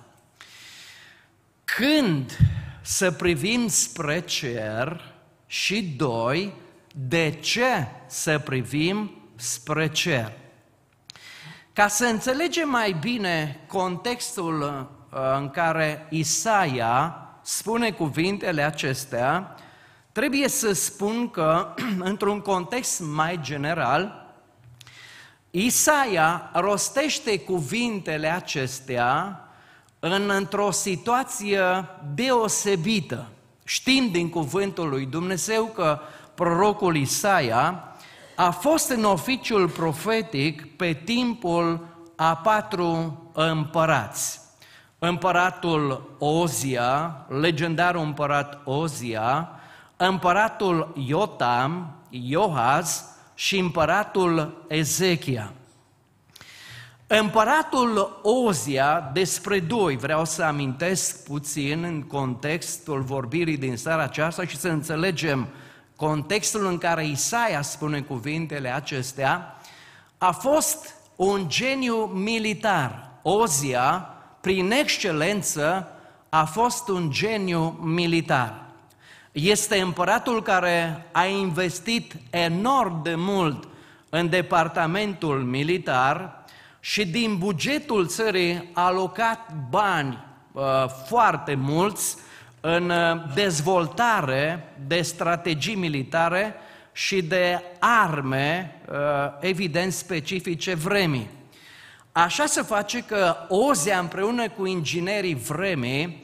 Când 1.63 2.37
să 2.81 3.11
privim 3.11 3.67
spre 3.67 4.19
cer 4.19 5.13
și 5.47 5.83
doi, 5.83 6.53
de 6.95 7.29
ce 7.29 7.87
să 8.07 8.39
privim 8.39 9.11
spre 9.35 9.87
cer? 9.87 10.31
Ca 11.73 11.87
să 11.87 12.05
înțelegem 12.05 12.69
mai 12.69 12.95
bine 12.99 13.59
contextul 13.67 14.61
uh, 14.61 15.19
în 15.37 15.49
care 15.49 16.05
Isaia 16.09 17.19
spune 17.41 17.91
cuvintele 17.91 18.61
acestea, 18.61 19.55
trebuie 20.15 20.47
să 20.47 20.73
spun 20.73 21.29
că, 21.29 21.73
într-un 22.11 22.39
context 22.39 23.01
mai 23.01 23.39
general, 23.41 24.25
Isaia 25.51 26.51
rostește 26.53 27.39
cuvintele 27.39 28.27
acestea 28.27 29.39
în, 29.99 30.29
într-o 30.29 30.71
situație 30.71 31.61
deosebită. 32.13 33.27
Știm 33.63 34.09
din 34.11 34.29
cuvântul 34.29 34.89
lui 34.89 35.05
Dumnezeu 35.05 35.65
că 35.65 35.99
prorocul 36.35 36.95
Isaia 36.95 37.83
a 38.35 38.49
fost 38.49 38.89
în 38.89 39.03
oficiul 39.03 39.69
profetic 39.69 40.75
pe 40.75 41.01
timpul 41.05 41.87
a 42.15 42.35
patru 42.35 43.21
împărați. 43.33 44.39
Împăratul 44.99 46.15
Ozia, 46.19 47.15
legendarul 47.29 48.01
împărat 48.01 48.61
Ozia, 48.63 49.49
împăratul 49.97 50.93
Iotam, 51.07 51.95
Iohaz 52.09 53.03
și 53.33 53.57
împăratul 53.57 54.65
Ezechia. 54.67 55.51
Împăratul 57.07 58.19
Ozia, 58.23 59.09
despre 59.13 59.59
doi, 59.59 59.97
vreau 59.97 60.25
să 60.25 60.43
amintesc 60.43 61.23
puțin 61.23 61.83
în 61.83 62.01
contextul 62.01 63.01
vorbirii 63.01 63.57
din 63.57 63.77
seara 63.77 64.03
aceasta 64.03 64.45
și 64.45 64.57
să 64.57 64.67
înțelegem 64.67 65.47
contextul 65.95 66.65
în 66.65 66.77
care 66.77 67.07
Isaia 67.07 67.61
spune 67.61 68.01
cuvintele 68.01 68.73
acestea, 68.73 69.59
a 70.17 70.31
fost 70.31 70.93
un 71.15 71.45
geniu 71.47 72.05
militar. 72.05 73.11
Ozia, 73.21 74.09
prin 74.41 74.71
excelență, 74.71 75.87
a 76.29 76.45
fost 76.45 76.87
un 76.87 77.11
geniu 77.11 77.79
militar. 77.81 78.64
Este 79.35 79.79
împăratul 79.79 80.41
care 80.41 81.05
a 81.11 81.25
investit 81.25 82.15
enorm 82.29 83.03
de 83.03 83.15
mult 83.15 83.67
în 84.09 84.29
departamentul 84.29 85.43
militar, 85.43 86.45
și 86.79 87.05
din 87.05 87.37
bugetul 87.37 88.07
țării 88.07 88.69
a 88.73 88.85
alocat 88.85 89.53
bani 89.69 90.25
uh, 90.51 90.63
foarte 91.07 91.55
mulți 91.55 92.17
în 92.61 92.89
uh, 92.89 93.33
dezvoltare 93.33 94.73
de 94.87 95.01
strategii 95.01 95.75
militare 95.75 96.55
și 96.91 97.21
de 97.21 97.61
arme, 97.79 98.75
uh, 98.89 98.95
evident, 99.39 99.93
specifice 99.93 100.73
vremii. 100.73 101.29
Așa 102.11 102.45
se 102.45 102.61
face 102.61 102.99
că 102.99 103.35
Ozea 103.49 103.99
împreună 103.99 104.49
cu 104.49 104.65
inginerii 104.65 105.35
vremii 105.35 106.23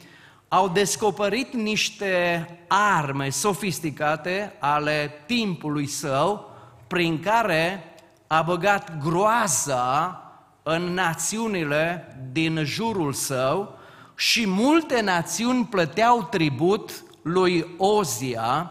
au 0.52 0.68
descoperit 0.68 1.54
niște 1.54 2.46
arme 2.68 3.28
sofisticate 3.30 4.52
ale 4.58 5.10
timpului 5.26 5.86
său, 5.86 6.50
prin 6.86 7.20
care 7.20 7.94
a 8.26 8.42
băgat 8.42 8.98
groaza 8.98 10.22
în 10.62 10.82
națiunile 10.82 12.16
din 12.32 12.64
jurul 12.64 13.12
său 13.12 13.78
și 14.16 14.46
multe 14.46 15.00
națiuni 15.00 15.64
plăteau 15.64 16.22
tribut 16.30 17.04
lui 17.22 17.66
Ozia. 17.78 18.70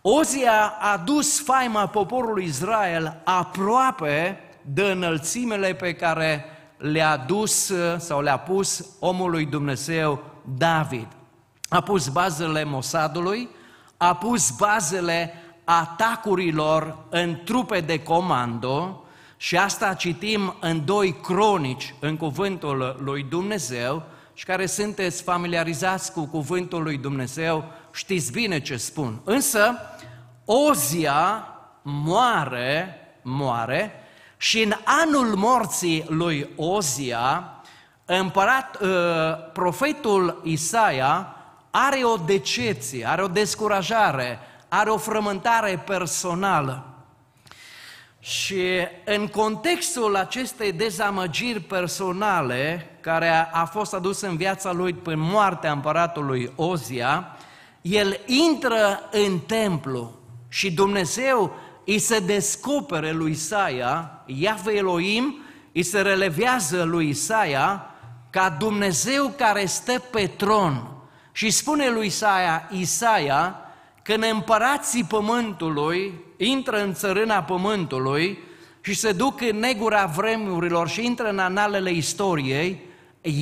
Ozia 0.00 0.76
a 0.80 0.96
dus 0.96 1.40
faima 1.40 1.86
poporului 1.86 2.44
Israel 2.44 3.20
aproape 3.24 4.38
de 4.62 4.82
înălțimele 4.82 5.74
pe 5.74 5.94
care 5.94 6.44
le-a 6.76 7.16
dus 7.16 7.72
sau 7.98 8.20
le-a 8.20 8.38
pus 8.38 8.86
omului 9.00 9.44
Dumnezeu 9.46 10.22
David. 10.56 11.06
A 11.68 11.80
pus 11.80 12.08
bazele 12.08 12.64
Mossadului, 12.64 13.48
a 13.96 14.14
pus 14.14 14.50
bazele 14.50 15.34
atacurilor 15.64 16.98
în 17.08 17.36
trupe 17.44 17.80
de 17.80 18.02
comando, 18.02 19.04
și 19.36 19.56
asta 19.56 19.94
citim 19.94 20.54
în 20.60 20.84
doi 20.84 21.16
cronici, 21.22 21.94
în 21.98 22.16
cuvântul 22.16 22.96
lui 23.02 23.22
Dumnezeu, 23.22 24.02
și 24.34 24.44
care 24.44 24.66
sunteți 24.66 25.22
familiarizați 25.22 26.12
cu 26.12 26.26
cuvântul 26.26 26.82
lui 26.82 26.96
Dumnezeu, 26.96 27.64
știți 27.92 28.32
bine 28.32 28.60
ce 28.60 28.76
spun. 28.76 29.20
Însă, 29.24 29.74
Ozia 30.44 31.46
moare, 31.82 32.94
moare, 33.22 33.92
și 34.36 34.62
în 34.62 34.72
anul 34.84 35.34
morții 35.36 36.04
lui 36.08 36.48
Ozia, 36.56 37.59
împărat, 38.18 38.78
uh, 38.80 38.88
profetul 39.52 40.40
Isaia 40.44 41.34
are 41.70 42.00
o 42.02 42.16
decepție, 42.16 43.08
are 43.08 43.22
o 43.22 43.26
descurajare, 43.26 44.38
are 44.68 44.90
o 44.90 44.96
frământare 44.96 45.82
personală. 45.86 46.84
Și 48.20 48.62
în 49.04 49.26
contextul 49.26 50.16
acestei 50.16 50.72
dezamăgiri 50.72 51.60
personale, 51.60 52.90
care 53.00 53.48
a 53.52 53.64
fost 53.64 53.94
adus 53.94 54.20
în 54.20 54.36
viața 54.36 54.72
lui 54.72 54.92
prin 54.92 55.18
moartea 55.18 55.72
împăratului 55.72 56.52
Ozia, 56.56 57.36
el 57.80 58.20
intră 58.26 59.00
în 59.10 59.38
templu 59.38 60.12
și 60.48 60.72
Dumnezeu 60.72 61.56
îi 61.86 61.98
se 61.98 62.18
descopere 62.18 63.12
lui 63.12 63.30
Isaia, 63.30 64.22
Iahve 64.26 64.72
Elohim 64.72 65.34
îi 65.72 65.82
se 65.82 66.00
relevează 66.00 66.82
lui 66.82 67.08
Isaia 67.08 67.89
ca 68.30 68.56
Dumnezeu 68.58 69.34
care 69.36 69.64
stă 69.64 70.02
pe 70.10 70.26
tron 70.26 70.88
și 71.32 71.50
spune 71.50 71.88
lui 71.88 72.06
Isaia, 72.06 72.68
Isaia, 72.72 73.60
când 74.02 74.24
împărații 74.32 75.04
pământului 75.04 76.24
intră 76.36 76.82
în 76.82 76.94
țărâna 76.94 77.42
pământului 77.42 78.38
și 78.80 78.94
se 78.94 79.12
duc 79.12 79.40
în 79.40 79.58
negura 79.58 80.04
vremurilor 80.04 80.88
și 80.88 81.04
intră 81.04 81.28
în 81.28 81.38
analele 81.38 81.92
istoriei, 81.92 82.80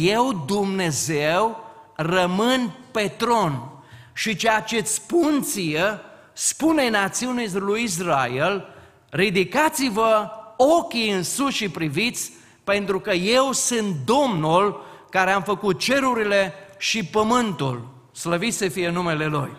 eu, 0.01 0.45
Dumnezeu, 0.47 1.65
rămân 1.97 2.71
pe 2.91 3.15
tron. 3.17 3.71
Și 4.13 4.37
ceea 4.37 4.61
ce 4.61 4.77
îți 4.77 4.95
spun 4.95 5.43
ție, 5.43 6.01
spune 6.33 6.91
națiunii 6.91 7.51
lui 7.53 7.83
Israel, 7.83 8.75
ridicați-vă 9.11 10.31
ochii 10.57 11.11
în 11.11 11.23
sus 11.23 11.55
și 11.55 11.69
priviți, 11.69 12.33
pentru 12.69 13.01
că 13.01 13.13
eu 13.13 13.53
sunt 13.53 13.97
Domnul 14.05 14.85
care 15.11 15.31
am 15.31 15.43
făcut 15.43 15.79
cerurile 15.79 16.53
și 16.79 17.05
pământul. 17.05 17.89
Slăvit 18.13 18.55
să 18.55 18.69
fie 18.69 18.89
numele 18.89 19.27
Lui. 19.27 19.51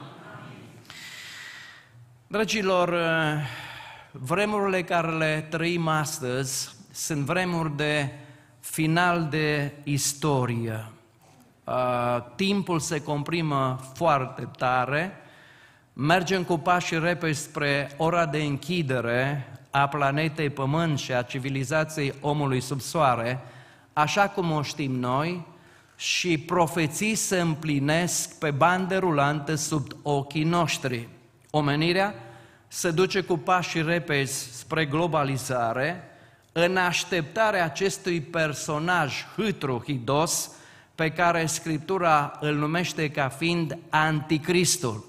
Dragilor, 2.28 2.94
eh, 2.94 3.48
vremurile 4.12 4.84
care 4.84 5.18
le 5.18 5.48
trăim 5.50 5.88
astăzi 5.88 6.75
sunt 6.92 7.25
vremuri 7.25 7.75
de 7.75 8.10
final 8.60 9.28
de 9.30 9.74
istorie. 9.84 10.86
Eh, 11.68 12.24
timpul 12.36 12.80
se 12.80 13.04
comprimă 13.04 13.80
foarte 13.94 14.50
tare, 14.58 15.18
mergem 15.94 16.44
cu 16.44 16.58
pași 16.58 17.00
repede 17.00 17.34
spre 17.34 17.92
ora 17.98 18.25
de 18.25 18.38
închidere 18.38 19.49
a 19.69 19.88
planetei 19.88 20.49
Pământ 20.49 20.99
și 20.99 21.13
a 21.13 21.21
civilizației 21.21 22.13
omului 22.21 22.61
sub 22.61 22.81
soare, 22.81 23.39
așa 23.93 24.27
cum 24.27 24.51
o 24.51 24.61
știm 24.61 24.91
noi, 24.91 25.47
și 25.95 26.38
profeții 26.38 27.15
se 27.15 27.39
împlinesc 27.39 28.38
pe 28.38 28.51
bandă 28.51 28.97
rulantă 28.97 29.55
sub 29.55 29.88
ochii 30.01 30.43
noștri. 30.43 31.07
Omenirea 31.49 32.13
se 32.67 32.91
duce 32.91 33.21
cu 33.21 33.38
pași 33.38 33.81
repezi 33.81 34.57
spre 34.57 34.85
globalizare, 34.85 36.03
în 36.51 36.77
așteptarea 36.77 37.63
acestui 37.63 38.21
personaj 38.21 39.25
hâtru, 39.35 39.83
hidos, 39.85 40.51
pe 40.95 41.11
care 41.11 41.45
Scriptura 41.45 42.38
îl 42.39 42.55
numește 42.55 43.09
ca 43.09 43.29
fiind 43.29 43.77
Anticristul. 43.89 45.05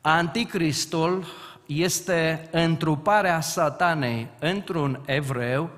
Anticristul 0.00 1.26
este 1.66 2.48
întruparea 2.50 3.40
satanei 3.40 4.28
într-un 4.38 5.00
evreu, 5.04 5.70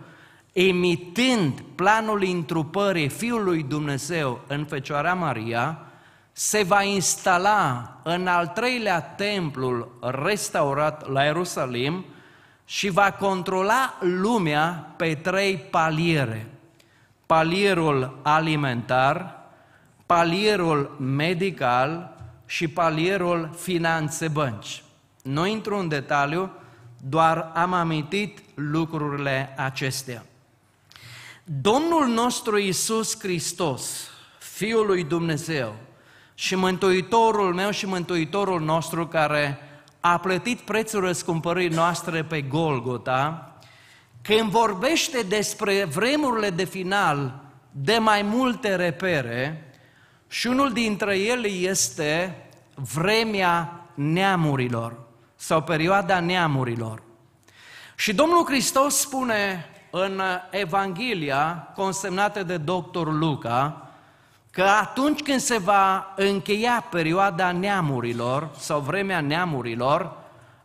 imitând 0.52 1.60
planul 1.74 2.24
întrupării 2.24 3.08
Fiului 3.08 3.62
Dumnezeu 3.62 4.40
în 4.46 4.64
Fecioara 4.64 5.14
Maria, 5.14 5.78
se 6.32 6.62
va 6.62 6.82
instala 6.82 7.92
în 8.02 8.26
al 8.26 8.46
treilea 8.46 9.00
templul 9.00 9.98
restaurat 10.24 11.08
la 11.10 11.22
Ierusalim 11.22 12.04
și 12.64 12.88
va 12.88 13.12
controla 13.12 13.94
lumea 14.00 14.94
pe 14.96 15.14
trei 15.14 15.56
paliere. 15.56 16.46
Palierul 17.26 18.18
alimentar, 18.22 19.34
palierul 20.06 20.96
medical 20.98 22.16
și 22.46 22.68
palierul 22.68 23.50
finanțe 23.56 24.28
bănci. 24.28 24.82
Nu 25.28 25.46
intru 25.46 25.76
în 25.78 25.88
detaliu, 25.88 26.50
doar 27.08 27.50
am 27.54 27.72
amintit 27.72 28.38
lucrurile 28.54 29.54
acestea. 29.56 30.24
Domnul 31.44 32.06
nostru 32.06 32.58
Isus 32.58 33.18
Hristos, 33.18 34.10
Fiul 34.38 34.86
lui 34.86 35.04
Dumnezeu 35.04 35.74
și 36.34 36.54
Mântuitorul 36.54 37.54
meu 37.54 37.70
și 37.70 37.86
Mântuitorul 37.86 38.60
nostru 38.60 39.06
care 39.06 39.58
a 40.00 40.18
plătit 40.18 40.60
prețul 40.60 41.00
răscumpărării 41.00 41.68
noastre 41.68 42.24
pe 42.24 42.40
Golgota, 42.40 43.56
când 44.22 44.50
vorbește 44.50 45.22
despre 45.22 45.84
vremurile 45.84 46.50
de 46.50 46.64
final 46.64 47.40
de 47.70 47.98
mai 47.98 48.22
multe 48.22 48.74
repere, 48.74 49.72
și 50.28 50.46
unul 50.46 50.72
dintre 50.72 51.18
ele 51.18 51.48
este 51.48 52.36
vremea 52.74 53.86
neamurilor 53.94 55.06
sau 55.40 55.62
perioada 55.62 56.20
neamurilor. 56.20 57.02
Și 57.96 58.14
Domnul 58.14 58.44
Hristos 58.44 58.96
spune 58.96 59.64
în 59.90 60.20
Evanghelia 60.50 61.72
consemnată 61.74 62.42
de 62.42 62.56
doctor 62.56 63.12
Luca 63.12 63.88
că 64.50 64.62
atunci 64.62 65.20
când 65.20 65.40
se 65.40 65.58
va 65.58 66.14
încheia 66.16 66.86
perioada 66.90 67.52
neamurilor 67.52 68.50
sau 68.58 68.80
vremea 68.80 69.20
neamurilor, 69.20 70.16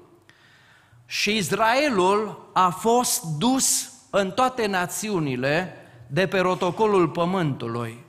și 1.06 1.36
Israelul 1.36 2.50
a 2.54 2.70
fost 2.70 3.24
dus 3.24 3.92
în 4.18 4.32
toate 4.32 4.66
națiunile 4.66 5.74
de 6.08 6.28
pe 6.28 6.40
rotocolul 6.40 7.08
pământului. 7.08 8.06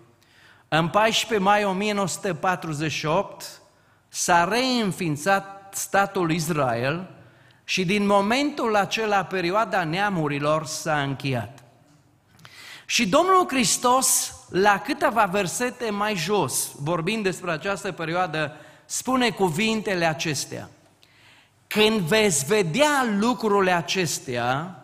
În 0.69 0.89
14 0.89 1.49
mai 1.49 1.65
1948 1.65 3.61
s-a 4.09 4.45
reînființat 4.45 5.75
statul 5.75 6.31
Israel 6.31 7.11
și 7.65 7.85
din 7.85 8.07
momentul 8.07 8.77
acela 8.77 9.25
perioada 9.25 9.85
neamurilor 9.85 10.67
s-a 10.67 11.03
încheiat. 11.03 11.63
Și 12.87 13.09
Domnul 13.09 13.47
Hristos, 13.49 14.35
la 14.51 14.81
câteva 14.81 15.25
versete 15.25 15.91
mai 15.91 16.17
jos, 16.17 16.71
vorbind 16.77 17.23
despre 17.23 17.51
această 17.51 17.93
perioadă, 17.93 18.53
spune 18.85 19.31
cuvintele 19.31 20.05
acestea. 20.05 20.69
Când 21.67 22.01
veți 22.01 22.45
vedea 22.45 23.07
lucrurile 23.19 23.73
acestea 23.73 24.79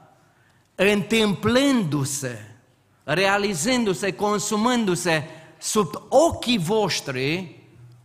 întâmplându-se, 0.75 2.57
realizându-se, 3.05 4.13
consumându-se 4.13 5.29
sub 5.59 6.03
ochii 6.09 6.59
voștri, 6.59 7.57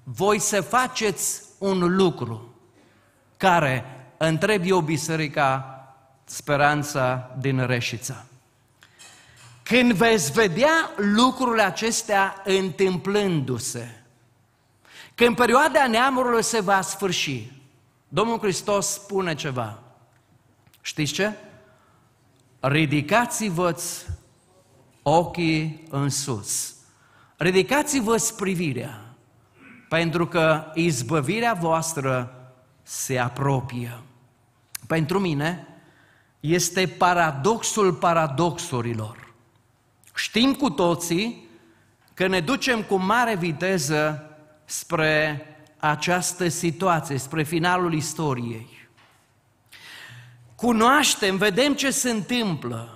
voi 0.03 0.39
să 0.39 0.61
faceți 0.61 1.41
un 1.57 1.95
lucru 1.95 2.53
care 3.37 3.85
întreb 4.17 4.63
eu 4.65 4.79
biserica 4.79 5.73
speranța 6.25 7.35
din 7.39 7.65
Reșița. 7.65 8.25
Când 9.63 9.93
veți 9.93 10.31
vedea 10.31 10.91
lucrurile 10.95 11.61
acestea 11.61 12.41
întâmplându-se, 12.45 14.03
când 15.15 15.35
perioada 15.35 15.87
neamurilor 15.87 16.41
se 16.41 16.59
va 16.59 16.81
sfârși, 16.81 17.51
Domnul 18.07 18.39
Hristos 18.39 18.87
spune 18.87 19.35
ceva. 19.35 19.79
Știți 20.81 21.13
ce? 21.13 21.33
Ridicați-vă 22.59 23.75
ochii 25.03 25.87
în 25.89 26.09
sus. 26.09 26.75
Ridicați-vă 27.37 28.31
privirea, 28.37 29.15
pentru 29.89 30.27
că 30.27 30.71
izbăvirea 30.73 31.53
voastră 31.53 32.33
se 32.83 33.17
apropie. 33.17 33.99
Pentru 34.87 35.19
mine 35.19 35.67
este 36.39 36.87
paradoxul 36.87 37.93
paradoxurilor. 37.93 39.33
Știm 40.15 40.53
cu 40.53 40.69
toții 40.69 41.47
că 42.13 42.27
ne 42.27 42.39
ducem 42.39 42.81
cu 42.81 42.95
mare 42.95 43.35
viteză 43.35 44.23
spre 44.65 45.41
această 45.77 46.47
situație, 46.47 47.17
spre 47.17 47.43
finalul 47.43 47.93
istoriei. 47.93 48.78
Cunoaștem, 50.59 51.37
vedem 51.37 51.73
ce 51.73 51.91
se 51.91 52.09
întâmplă, 52.09 52.89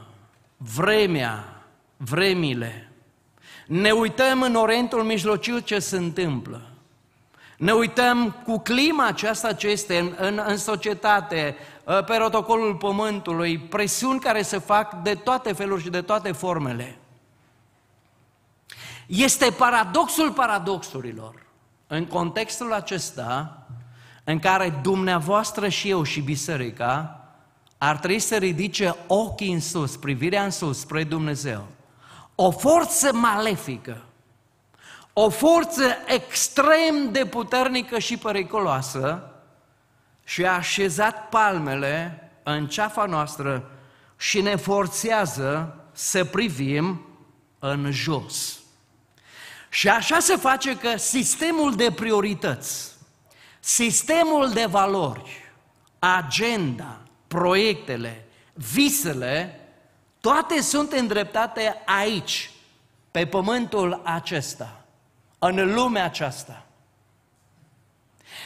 vremea, 0.58 1.64
vremile. 1.98 2.92
Ne 3.68 3.92
uităm 3.92 4.42
în 4.42 4.56
Orientul 4.56 5.04
Mijlociu 5.04 5.60
ce 5.60 5.80
se 5.80 5.98
întâmplă. 5.98 6.62
Ne 7.58 7.72
uităm 7.72 8.32
cu 8.32 8.60
clima 8.60 9.08
aceasta 9.08 9.54
ce 9.54 9.68
este 9.68 10.00
în, 10.00 10.16
în, 10.18 10.42
în 10.48 10.58
societate, 10.58 11.56
ă, 11.88 12.02
pe 12.02 12.16
protocolul 12.16 12.76
pământului, 12.76 13.60
presiuni 13.60 14.20
care 14.20 14.42
se 14.42 14.58
fac 14.58 15.02
de 15.02 15.14
toate 15.14 15.54
feluri 15.54 15.82
și 15.82 15.90
de 15.90 16.02
toate 16.02 16.32
formele. 16.32 16.98
Este 19.08 19.50
paradoxul 19.58 20.32
paradoxurilor. 20.32 21.46
În 21.88 22.06
contextul 22.06 22.74
acesta, 22.74 23.58
în 24.24 24.40
care 24.40 24.80
dumneavoastră 24.82 25.68
și 25.68 25.90
eu 25.90 26.04
și 26.04 26.22
biserica 26.22 27.18
ar 27.86 27.98
trebui 27.98 28.20
să 28.20 28.38
ridice 28.38 28.96
ochii 29.08 29.54
în 29.54 29.60
sus, 29.60 29.96
privirea 29.96 30.44
în 30.44 30.50
sus 30.50 30.80
spre 30.80 31.04
Dumnezeu. 31.04 31.68
O 32.36 32.52
forță 32.52 33.14
malefică, 33.14 34.04
o 35.14 35.30
forță 35.30 35.84
extrem 36.08 37.12
de 37.12 37.26
puternică 37.26 38.00
și 38.00 38.18
periculoasă 38.18 39.32
și 40.24 40.46
a 40.46 40.52
așezat 40.52 41.30
palmele 41.30 42.30
în 42.44 42.68
ceafa 42.68 43.06
noastră 43.06 43.72
și 44.18 44.42
ne 44.42 44.56
forțează 44.56 45.76
să 45.92 46.24
privim 46.24 47.06
în 47.60 47.92
jos. 47.92 48.60
Și 49.70 49.90
așa 49.90 50.20
se 50.20 50.36
face 50.36 50.78
că 50.78 50.98
sistemul 50.98 51.76
de 51.76 51.92
priorități, 51.92 52.92
sistemul 53.60 54.52
de 54.54 54.66
valori, 54.66 55.52
agenda, 56.00 57.03
proiectele, 57.34 58.26
visele, 58.54 59.60
toate 60.20 60.62
sunt 60.62 60.92
îndreptate 60.92 61.82
aici, 61.86 62.52
pe 63.12 63.26
pământul 63.26 64.02
acesta, 64.04 64.86
în 65.40 65.74
lumea 65.74 66.04
aceasta. 66.04 66.66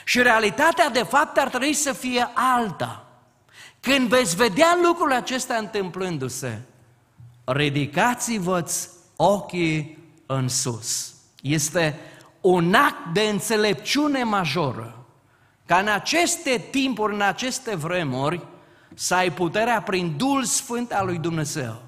Și 0.03 0.21
realitatea 0.21 0.89
de 0.89 1.03
fapt 1.03 1.37
ar 1.37 1.49
trebui 1.49 1.73
să 1.73 1.93
fie 1.93 2.29
alta. 2.33 3.05
Când 3.79 4.07
veți 4.07 4.35
vedea 4.35 4.77
lucrurile 4.83 5.15
acestea 5.15 5.57
întâmplându-se, 5.57 6.61
ridicați-vă 7.45 8.65
ochii 9.15 9.97
în 10.25 10.47
sus. 10.47 11.13
Este 11.41 11.99
un 12.41 12.73
act 12.73 13.13
de 13.13 13.21
înțelepciune 13.21 14.23
majoră 14.23 15.05
ca 15.65 15.77
în 15.77 15.87
aceste 15.87 16.67
timpuri, 16.71 17.13
în 17.13 17.21
aceste 17.21 17.75
vremuri, 17.75 18.41
să 18.99 19.15
ai 19.15 19.33
puterea 19.33 19.81
prin 19.81 20.17
Duhul 20.17 20.43
Sfânt 20.43 20.91
al 20.91 21.05
lui 21.05 21.17
Dumnezeu 21.17 21.81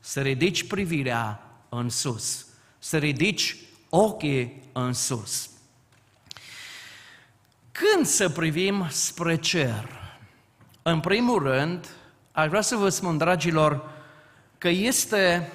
să 0.00 0.20
ridici 0.20 0.66
privirea 0.66 1.42
în 1.68 1.88
sus, 1.88 2.46
să 2.78 2.96
ridici 2.96 3.56
ochii 3.88 4.62
în 4.72 4.92
sus. 4.92 5.50
Când 7.72 8.06
să 8.06 8.28
privim 8.28 8.86
spre 8.90 9.36
cer? 9.36 9.88
În 10.82 11.00
primul 11.00 11.42
rând, 11.42 11.88
aș 12.32 12.48
vrea 12.48 12.60
să 12.60 12.76
vă 12.76 12.88
spun, 12.88 13.16
dragilor, 13.16 13.90
că 14.58 14.68
este 14.68 15.52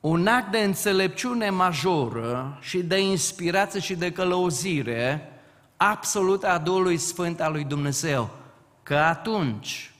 un 0.00 0.26
act 0.26 0.50
de 0.50 0.58
înțelepciune 0.58 1.50
majoră 1.50 2.58
și 2.60 2.78
de 2.78 3.00
inspirație 3.00 3.80
și 3.80 3.94
de 3.94 4.12
călăuzire 4.12 5.32
absolută 5.76 6.48
a 6.48 6.58
Duhului 6.58 6.96
Sfânt 6.96 7.40
al 7.40 7.52
lui 7.52 7.64
Dumnezeu, 7.64 8.41
că 8.82 8.96
atunci 8.96 9.92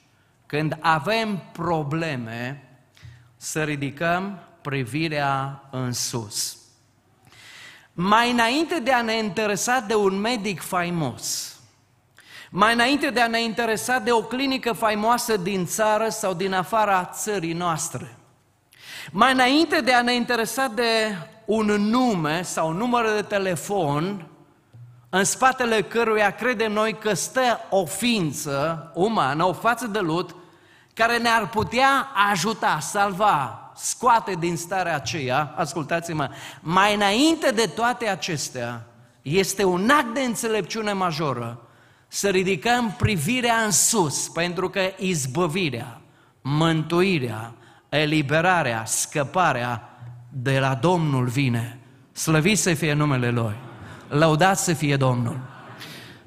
când 0.45 0.77
avem 0.79 1.43
probleme, 1.51 2.67
să 3.37 3.63
ridicăm 3.63 4.39
privirea 4.61 5.63
în 5.71 5.91
sus. 5.91 6.57
Mai 7.93 8.31
înainte 8.31 8.79
de 8.79 8.91
a 8.91 9.01
ne 9.01 9.17
interesa 9.17 9.79
de 9.79 9.95
un 9.95 10.19
medic 10.19 10.61
faimos, 10.61 11.55
mai 12.49 12.73
înainte 12.73 13.09
de 13.09 13.21
a 13.21 13.27
ne 13.27 13.43
interesa 13.43 13.99
de 13.99 14.11
o 14.11 14.21
clinică 14.21 14.73
faimoasă 14.73 15.37
din 15.37 15.65
țară 15.65 16.09
sau 16.09 16.33
din 16.33 16.53
afara 16.53 17.05
țării 17.05 17.53
noastre, 17.53 18.15
mai 19.11 19.31
înainte 19.31 19.81
de 19.81 19.93
a 19.93 20.01
ne 20.01 20.15
interesa 20.15 20.67
de 20.67 21.17
un 21.45 21.65
nume 21.65 22.41
sau 22.41 22.69
un 22.69 22.77
număr 22.77 23.13
de 23.15 23.21
telefon, 23.21 24.27
în 25.15 25.23
spatele 25.23 25.81
căruia 25.81 26.29
credem 26.31 26.71
noi 26.71 26.97
că 26.97 27.13
stă 27.13 27.59
o 27.69 27.85
ființă 27.85 28.91
umană, 28.93 29.45
o 29.45 29.53
față 29.53 29.87
de 29.87 29.99
lut, 29.99 30.35
care 30.93 31.17
ne-ar 31.17 31.49
putea 31.49 32.07
ajuta, 32.31 32.79
salva, 32.81 33.71
scoate 33.75 34.35
din 34.39 34.57
starea 34.57 34.95
aceea, 34.95 35.53
ascultați-mă, 35.55 36.29
mai 36.59 36.95
înainte 36.95 37.51
de 37.51 37.65
toate 37.75 38.07
acestea, 38.07 38.85
este 39.21 39.63
un 39.63 39.89
act 39.89 40.13
de 40.13 40.19
înțelepciune 40.19 40.93
majoră 40.93 41.61
să 42.07 42.29
ridicăm 42.29 42.95
privirea 42.97 43.55
în 43.55 43.71
sus, 43.71 44.29
pentru 44.29 44.69
că 44.69 44.81
izbăvirea, 44.97 46.01
mântuirea, 46.41 47.53
eliberarea, 47.89 48.85
scăparea 48.85 49.89
de 50.29 50.59
la 50.59 50.73
Domnul 50.75 51.25
vine. 51.25 51.79
Slăvit 52.11 52.59
să 52.59 52.73
fie 52.73 52.93
numele 52.93 53.29
Lui. 53.29 53.71
Lăudat 54.13 54.57
să 54.57 54.73
fie 54.73 54.97
Domnul. 54.97 55.39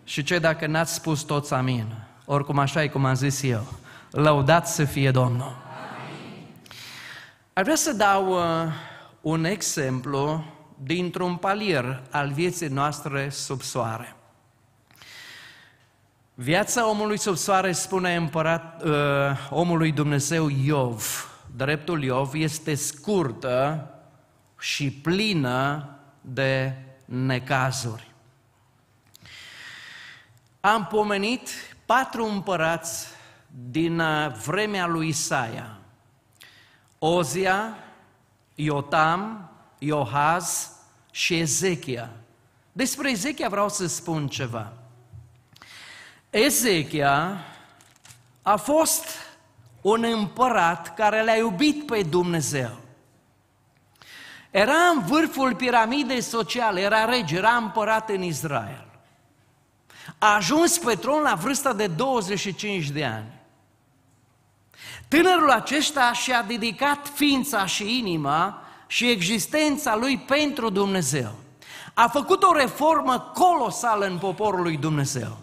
Și 0.05 0.23
ce 0.23 0.39
dacă 0.39 0.67
n-ați 0.67 0.95
spus 0.95 1.23
toți 1.23 1.53
amin? 1.53 1.95
Oricum 2.25 2.59
așa 2.59 2.83
e 2.83 2.89
cum 2.89 3.05
am 3.05 3.15
zis 3.15 3.43
eu. 3.43 3.67
Lăudat 4.11 4.69
să 4.69 4.85
fie 4.85 5.11
Domnul. 5.11 5.57
Ar 7.53 7.63
vrea 7.63 7.75
să 7.75 7.93
dau 7.93 8.33
uh, 8.33 8.73
un 9.21 9.45
exemplu 9.45 10.45
dintr-un 10.83 11.37
palier 11.37 12.03
al 12.11 12.31
vieții 12.31 12.69
noastre 12.69 13.29
sub 13.29 13.61
soare. 13.61 14.17
Viața 16.35 16.89
omului 16.89 17.19
sub 17.19 17.37
soare, 17.37 17.73
spune 17.73 18.15
împărat, 18.15 18.83
uh, 18.85 18.93
omului 19.51 19.93
Dumnezeu 19.93 20.49
Iov, 20.49 21.31
dreptul 21.57 22.03
Iov, 22.03 22.35
este 22.35 22.75
scurtă 22.75 23.89
și 24.59 24.91
plină 24.91 25.89
de 26.21 26.75
necazuri. 27.07 28.11
Am 30.61 30.87
pomenit 30.87 31.49
patru 31.85 32.25
împărați 32.25 33.07
din 33.71 33.99
uh, 33.99 34.33
vremea 34.45 34.87
lui 34.87 35.09
Isaia. 35.09 35.79
Ozia, 36.99 37.77
Iotam, 38.55 39.51
Iohaz 39.79 40.71
și 41.11 41.39
Ezechia. 41.39 42.11
Despre 42.73 43.11
Ezechia 43.11 43.49
vreau 43.49 43.69
să 43.69 43.87
spun 43.87 44.29
ceva. 44.29 44.73
Ezechia 46.31 47.45
a 48.43 48.57
fost 48.57 49.05
un 49.81 50.05
împărat 50.05 50.95
care 50.95 51.25
l-a 51.25 51.37
iubit 51.37 51.87
pe 51.87 52.03
Dumnezeu. 52.03 52.86
Era 54.57 54.89
în 54.95 55.05
vârful 55.07 55.55
piramidei 55.55 56.21
sociale, 56.21 56.81
era 56.81 57.05
rege, 57.05 57.37
era 57.37 57.51
împărat 57.51 58.09
în 58.09 58.23
Israel. 58.23 58.87
A 60.19 60.35
ajuns 60.35 60.79
pe 60.79 60.95
tron 60.95 61.23
la 61.23 61.35
vârsta 61.35 61.73
de 61.73 61.87
25 61.87 62.91
de 62.91 63.05
ani. 63.05 63.41
Tânărul 65.09 65.51
acesta 65.51 66.13
și-a 66.13 66.43
dedicat 66.43 67.11
ființa 67.15 67.67
și 67.67 67.99
inima 67.99 68.63
și 68.87 69.11
existența 69.11 69.97
lui 69.97 70.19
pentru 70.19 70.71
Dumnezeu. 70.71 71.35
A 71.95 72.09
făcut 72.09 72.43
o 72.43 72.53
reformă 72.53 73.33
colosală 73.35 74.07
în 74.07 74.19
poporul 74.19 74.63
lui 74.63 74.77
Dumnezeu. 74.77 75.37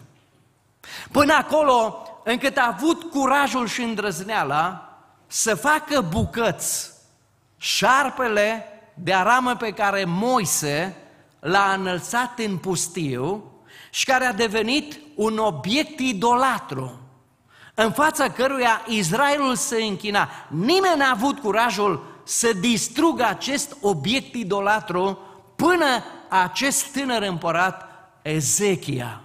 Până 1.10 1.32
acolo 1.32 2.08
încât 2.24 2.56
a 2.56 2.74
avut 2.76 3.10
curajul 3.10 3.66
și 3.66 3.82
îndrăzneala 3.82 4.88
să 5.26 5.54
facă 5.54 6.00
bucăți 6.00 6.92
șarpele 7.56 8.68
de 8.94 9.12
aramă 9.12 9.56
pe 9.56 9.70
care 9.70 10.04
Moise 10.04 10.96
l-a 11.40 11.74
înălțat 11.78 12.38
în 12.38 12.56
pustiu 12.56 13.52
și 13.90 14.04
care 14.04 14.24
a 14.24 14.32
devenit 14.32 15.00
un 15.14 15.38
obiect 15.38 16.00
idolatru 16.00 16.98
în 17.74 17.92
fața 17.92 18.30
căruia 18.30 18.84
Israelul 18.88 19.54
se 19.54 19.82
închina. 19.82 20.28
Nimeni 20.48 20.98
n-a 20.98 21.10
avut 21.10 21.38
curajul 21.38 22.20
să 22.24 22.52
distrugă 22.52 23.24
acest 23.24 23.76
obiect 23.80 24.34
idolatru 24.34 25.18
până 25.56 26.04
acest 26.28 26.92
tânăr 26.92 27.22
împărat 27.22 27.88
Ezechia. 28.22 29.20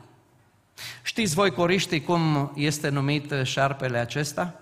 Știți 1.02 1.34
voi, 1.34 1.52
coriștii, 1.52 2.04
cum 2.04 2.52
este 2.56 2.90
numit 2.90 3.34
șarpele 3.44 3.98
acesta? 3.98 4.54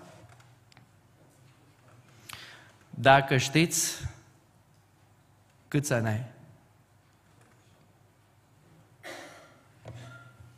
Dacă 2.90 3.36
știți, 3.36 3.94
câți 5.68 5.92
ani 5.92 6.06
ai? 6.06 6.24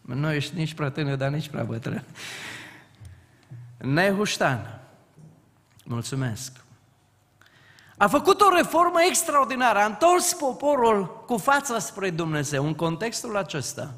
Nu 0.00 0.32
ești 0.32 0.56
nici 0.56 0.74
prea 0.74 0.90
tânăr, 0.90 1.16
dar 1.16 1.30
nici 1.30 1.48
prea 1.48 1.62
bătrân. 1.62 2.04
Nehuștan. 3.78 4.80
Mulțumesc. 5.84 6.52
A 7.96 8.06
făcut 8.06 8.40
o 8.40 8.54
reformă 8.56 8.98
extraordinară, 9.08 9.78
a 9.78 9.84
întors 9.84 10.32
poporul 10.32 11.24
cu 11.26 11.36
fața 11.36 11.78
spre 11.78 12.10
Dumnezeu. 12.10 12.66
În 12.66 12.74
contextul 12.74 13.36
acesta, 13.36 13.94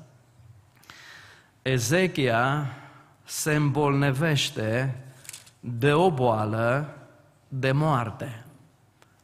Ezechia 1.62 2.72
se 3.25 3.55
îmbolnevește 3.55 4.96
de 5.61 5.92
o 5.92 6.11
boală 6.11 6.96
de 7.48 7.72
moarte. 7.72 8.41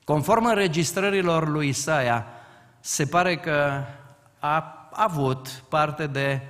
Conform 0.09 0.45
înregistrărilor 0.45 1.49
lui 1.49 1.69
Isaia, 1.69 2.27
se 2.81 3.07
pare 3.07 3.37
că 3.37 3.85
a 4.39 4.89
avut 4.93 5.49
parte 5.49 6.07
de 6.07 6.41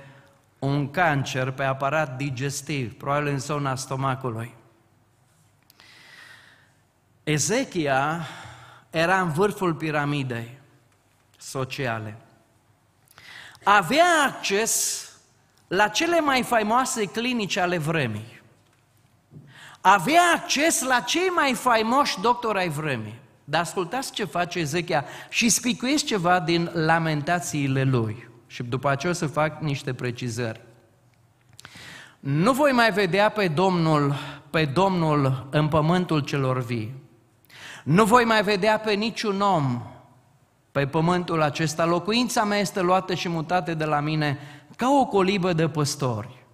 un 0.59 0.91
cancer 0.91 1.51
pe 1.51 1.63
aparat 1.63 2.17
digestiv, 2.17 2.97
probabil 2.97 3.27
în 3.27 3.39
zona 3.39 3.75
stomacului. 3.75 4.53
Ezechia 7.23 8.27
era 8.89 9.21
în 9.21 9.31
vârful 9.31 9.73
piramidei 9.73 10.59
sociale. 11.37 12.17
Avea 13.63 14.05
acces 14.27 15.05
la 15.67 15.87
cele 15.87 16.19
mai 16.19 16.43
faimoase 16.43 17.05
clinici 17.05 17.57
ale 17.57 17.77
vremii. 17.77 18.41
Avea 19.81 20.21
acces 20.35 20.81
la 20.81 20.99
cei 20.99 21.27
mai 21.27 21.53
faimoși 21.53 22.19
doctori 22.21 22.57
ai 22.57 22.69
vremii. 22.69 23.27
Dar 23.49 23.61
ascultați 23.61 24.11
ce 24.11 24.25
face 24.25 24.59
Ezechia 24.59 25.05
și 25.29 25.49
spicuiesc 25.49 26.05
ceva 26.05 26.39
din 26.39 26.69
lamentațiile 26.73 27.83
lui. 27.83 28.29
Și 28.47 28.63
după 28.63 28.89
aceea 28.89 29.11
o 29.11 29.15
să 29.15 29.27
fac 29.27 29.61
niște 29.61 29.93
precizări. 29.93 30.61
Nu 32.19 32.53
voi 32.53 32.71
mai 32.71 32.91
vedea 32.91 33.29
pe 33.29 33.47
Domnul, 33.47 34.15
pe 34.49 34.65
Domnul 34.65 35.47
în 35.51 35.67
pământul 35.67 36.19
celor 36.19 36.63
vii. 36.63 36.95
Nu 37.83 38.05
voi 38.05 38.23
mai 38.23 38.43
vedea 38.43 38.79
pe 38.79 38.93
niciun 38.93 39.41
om 39.41 39.81
pe 40.71 40.87
pământul 40.87 41.41
acesta. 41.41 41.85
Locuința 41.85 42.43
mea 42.43 42.57
este 42.57 42.81
luată 42.81 43.13
și 43.13 43.29
mutată 43.29 43.73
de 43.73 43.85
la 43.85 43.99
mine. 43.99 44.39
ca 44.75 44.89
o 44.89 45.05
colibă 45.05 45.53
de 45.53 45.69
păstori. 45.69 46.45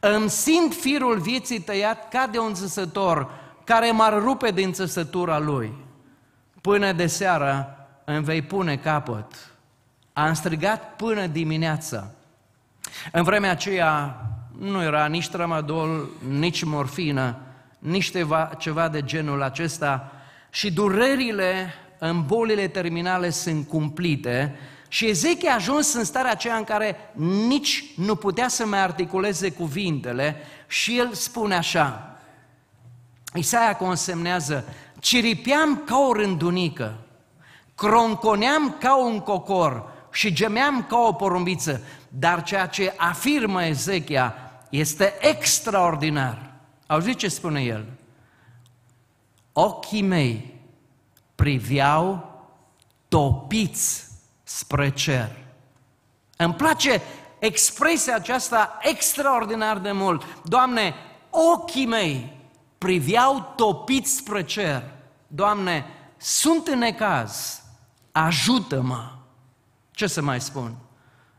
Îmi 0.00 0.30
simt 0.30 0.74
firul 0.74 1.18
vieții 1.18 1.60
tăiat 1.60 2.08
ca 2.08 2.26
de 2.26 2.38
un 2.38 2.54
țăsător 2.54 3.30
care 3.64 3.90
m-ar 3.90 4.22
rupe 4.22 4.50
din 4.50 4.72
țăsătura 4.72 5.38
lui. 5.38 5.81
Până 6.62 6.92
de 6.92 7.06
seară 7.06 7.76
îmi 8.04 8.24
vei 8.24 8.42
pune 8.42 8.76
capăt. 8.76 9.50
Am 10.12 10.34
strigat 10.34 10.96
până 10.96 11.26
dimineața. 11.26 12.10
În 13.12 13.22
vremea 13.22 13.50
aceea 13.50 14.22
nu 14.58 14.82
era 14.82 15.06
nici 15.06 15.28
tramadol, 15.28 16.08
nici 16.28 16.64
morfină, 16.64 17.36
nici 17.78 18.10
ceva, 18.10 18.50
ceva 18.58 18.88
de 18.88 19.02
genul 19.02 19.42
acesta 19.42 20.12
și 20.50 20.72
durerile 20.72 21.74
în 21.98 22.26
bolile 22.26 22.68
terminale 22.68 23.30
sunt 23.30 23.68
cumplite 23.68 24.56
și 24.88 25.08
Ezechia 25.08 25.50
a 25.50 25.54
ajuns 25.54 25.94
în 25.94 26.04
starea 26.04 26.30
aceea 26.30 26.56
în 26.56 26.64
care 26.64 26.96
nici 27.48 27.84
nu 27.96 28.14
putea 28.14 28.48
să 28.48 28.66
mai 28.66 28.82
articuleze 28.82 29.50
cuvintele 29.50 30.36
și 30.66 30.98
el 30.98 31.12
spune 31.12 31.54
așa, 31.54 32.16
Isaia 33.34 33.76
consemnează, 33.76 34.64
ciripeam 35.02 35.82
ca 35.84 35.98
o 35.98 36.12
rândunică, 36.12 36.98
cronconeam 37.74 38.76
ca 38.80 38.96
un 38.96 39.20
cocor 39.20 39.92
și 40.12 40.32
gemeam 40.32 40.86
ca 40.88 40.98
o 40.98 41.12
porumbiță, 41.12 41.82
dar 42.08 42.42
ceea 42.42 42.66
ce 42.66 42.94
afirmă 42.96 43.64
Ezechia 43.64 44.34
este 44.70 45.14
extraordinar. 45.20 46.50
Auziți 46.86 47.16
ce 47.16 47.28
spune 47.28 47.62
el? 47.62 47.86
Ochii 49.52 50.02
mei 50.02 50.54
priveau 51.34 52.30
topiți 53.08 54.08
spre 54.42 54.90
cer. 54.90 55.30
Îmi 56.36 56.54
place 56.54 57.02
expresia 57.38 58.14
aceasta 58.14 58.78
extraordinar 58.80 59.78
de 59.78 59.92
mult. 59.92 60.22
Doamne, 60.44 60.94
ochii 61.30 61.86
mei 61.86 62.40
priveau 62.78 63.52
topiți 63.56 64.16
spre 64.16 64.44
cer. 64.44 64.91
Doamne, 65.34 65.86
sunt 66.16 66.66
în 66.66 66.78
necaz, 66.78 67.62
ajută-mă. 68.12 69.10
Ce 69.90 70.06
să 70.06 70.22
mai 70.22 70.40
spun? 70.40 70.74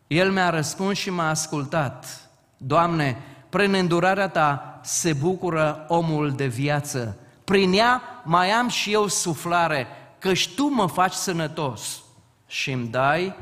El 0.08 0.32
mi-a 0.32 0.50
răspuns 0.50 0.98
și 0.98 1.10
m-a 1.10 1.30
ascultat. 1.30 2.30
Doamne, 2.58 3.18
prin 3.50 3.74
îndurarea 3.74 4.28
Ta 4.28 4.80
se 4.84 5.14
bucură 5.14 5.86
omul 5.88 6.32
de 6.32 6.48
viață. 6.48 7.18
Prin 7.44 7.74
ea 7.74 8.02
mai 8.24 8.50
am 8.50 8.68
și 8.68 8.94
eu 8.94 9.08
suflare, 9.08 9.88
căci 10.20 10.56
Tu 10.56 10.68
mă 10.68 10.88
faci 10.88 11.14
sănătos 11.14 12.02
și 12.48 12.72
îmi 12.72 12.88
dai 12.88 13.36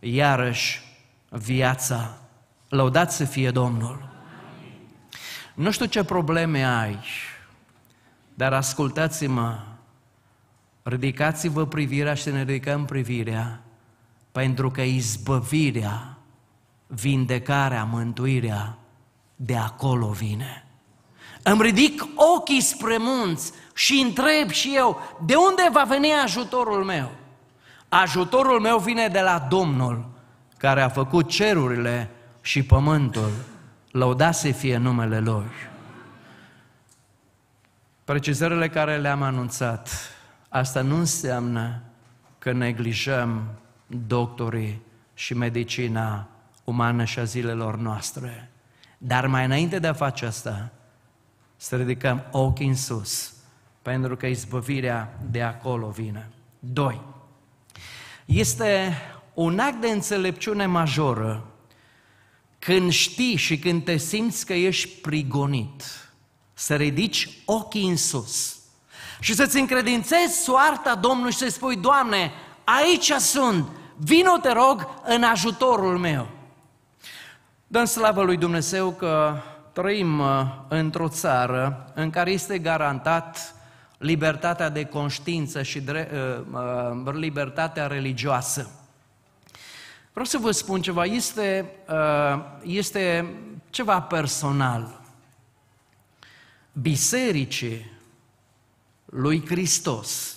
iarăși 0.00 0.82
viața. 1.28 2.14
Lăudați 2.68 3.16
să 3.16 3.24
fie 3.24 3.50
Domnul! 3.50 4.08
Nu 5.54 5.70
știu 5.70 5.86
ce 5.86 6.04
probleme 6.04 6.64
ai, 6.64 6.98
dar 8.34 8.52
ascultați-mă, 8.52 9.67
ridicați-vă 10.88 11.66
privirea 11.66 12.14
și 12.14 12.30
ne 12.30 12.42
ridicăm 12.42 12.84
privirea, 12.84 13.60
pentru 14.32 14.70
că 14.70 14.80
izbăvirea, 14.80 16.16
vindecarea, 16.86 17.84
mântuirea, 17.84 18.78
de 19.36 19.56
acolo 19.56 20.06
vine. 20.06 20.64
Îmi 21.42 21.62
ridic 21.62 22.02
ochii 22.14 22.60
spre 22.60 22.96
munți 22.98 23.52
și 23.74 23.92
întreb 23.92 24.50
și 24.50 24.72
eu, 24.74 25.00
de 25.26 25.34
unde 25.34 25.68
va 25.72 25.84
veni 25.88 26.12
ajutorul 26.12 26.84
meu? 26.84 27.10
Ajutorul 27.88 28.60
meu 28.60 28.78
vine 28.78 29.08
de 29.08 29.20
la 29.20 29.46
Domnul, 29.48 30.08
care 30.56 30.80
a 30.80 30.88
făcut 30.88 31.28
cerurile 31.28 32.10
și 32.40 32.62
pământul. 32.62 33.30
Lăudat 33.90 34.34
să 34.34 34.50
fie 34.50 34.76
numele 34.76 35.20
Lui. 35.20 35.50
Precizările 38.04 38.68
care 38.68 38.96
le-am 38.96 39.22
anunțat, 39.22 39.90
asta 40.48 40.80
nu 40.80 40.96
înseamnă 40.96 41.82
că 42.38 42.52
neglijăm 42.52 43.48
doctorii 43.86 44.82
și 45.14 45.34
medicina 45.34 46.28
umană 46.64 47.04
și 47.04 47.18
a 47.18 47.24
zilelor 47.24 47.76
noastre. 47.76 48.50
Dar 48.98 49.26
mai 49.26 49.44
înainte 49.44 49.78
de 49.78 49.86
a 49.86 49.92
face 49.92 50.26
asta, 50.26 50.72
să 51.56 51.76
ridicăm 51.76 52.24
ochii 52.30 52.66
în 52.66 52.76
sus, 52.76 53.32
pentru 53.82 54.16
că 54.16 54.26
izbăvirea 54.26 55.18
de 55.30 55.42
acolo 55.42 55.88
vine. 55.88 56.28
Doi. 56.58 57.00
Este 58.24 58.96
un 59.34 59.58
act 59.58 59.80
de 59.80 59.88
înțelepciune 59.88 60.66
majoră 60.66 61.46
când 62.58 62.90
știi 62.90 63.36
și 63.36 63.58
când 63.58 63.84
te 63.84 63.96
simți 63.96 64.46
că 64.46 64.52
ești 64.52 64.88
prigonit, 64.88 65.82
să 66.54 66.76
ridici 66.76 67.28
ochii 67.44 67.88
în 67.88 67.96
sus 67.96 68.57
și 69.20 69.34
să-ți 69.34 69.58
încredințezi 69.58 70.42
soarta 70.42 70.94
Domnului 70.94 71.32
și 71.32 71.38
să 71.38 71.48
spui, 71.48 71.76
Doamne, 71.76 72.32
aici 72.64 73.12
sunt, 73.12 73.68
vino 73.96 74.36
te 74.42 74.52
rog 74.52 74.88
în 75.04 75.22
ajutorul 75.22 75.98
meu. 75.98 76.28
Dăm 77.66 77.84
slavă 77.84 78.22
lui 78.22 78.36
Dumnezeu 78.36 78.90
că 78.90 79.36
trăim 79.72 80.18
uh, 80.18 80.42
într-o 80.68 81.08
țară 81.08 81.92
în 81.94 82.10
care 82.10 82.30
este 82.30 82.58
garantat 82.58 83.54
libertatea 83.98 84.68
de 84.68 84.84
conștiință 84.84 85.62
și 85.62 85.82
uh, 85.88 85.94
uh, 86.52 87.14
libertatea 87.14 87.86
religioasă. 87.86 88.70
Vreau 90.10 90.26
să 90.26 90.38
vă 90.38 90.50
spun 90.50 90.82
ceva, 90.82 91.04
este, 91.04 91.72
este 92.62 93.34
ceva 93.70 94.00
personal. 94.00 95.00
Bisericii 96.72 97.97
lui 99.10 99.46
Hristos 99.46 100.36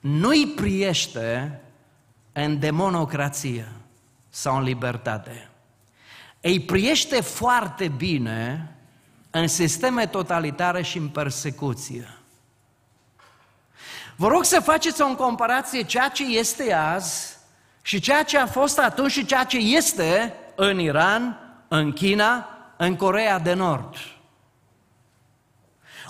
nu-i 0.00 0.46
priește 0.46 1.60
în 2.32 2.58
demonocrație 2.58 3.72
sau 4.28 4.56
în 4.56 4.62
libertate 4.62 5.50
îi 6.46 6.60
priește 6.60 7.20
foarte 7.20 7.88
bine 7.88 8.70
în 9.30 9.46
sisteme 9.46 10.06
totalitare 10.06 10.82
și 10.82 10.98
în 10.98 11.08
persecuție. 11.08 12.08
Vă 14.16 14.28
rog 14.28 14.44
să 14.44 14.60
faceți 14.60 15.02
o 15.02 15.14
comparație 15.14 15.82
ceea 15.82 16.08
ce 16.08 16.24
este 16.24 16.72
azi 16.72 17.36
și 17.82 18.00
ceea 18.00 18.22
ce 18.22 18.38
a 18.38 18.46
fost 18.46 18.78
atunci 18.78 19.10
și 19.10 19.24
ceea 19.24 19.44
ce 19.44 19.56
este 19.56 20.34
în 20.54 20.78
Iran, 20.78 21.38
în 21.68 21.92
China, 21.92 22.48
în 22.76 22.96
Corea 22.96 23.38
de 23.38 23.52
Nord. 23.52 23.94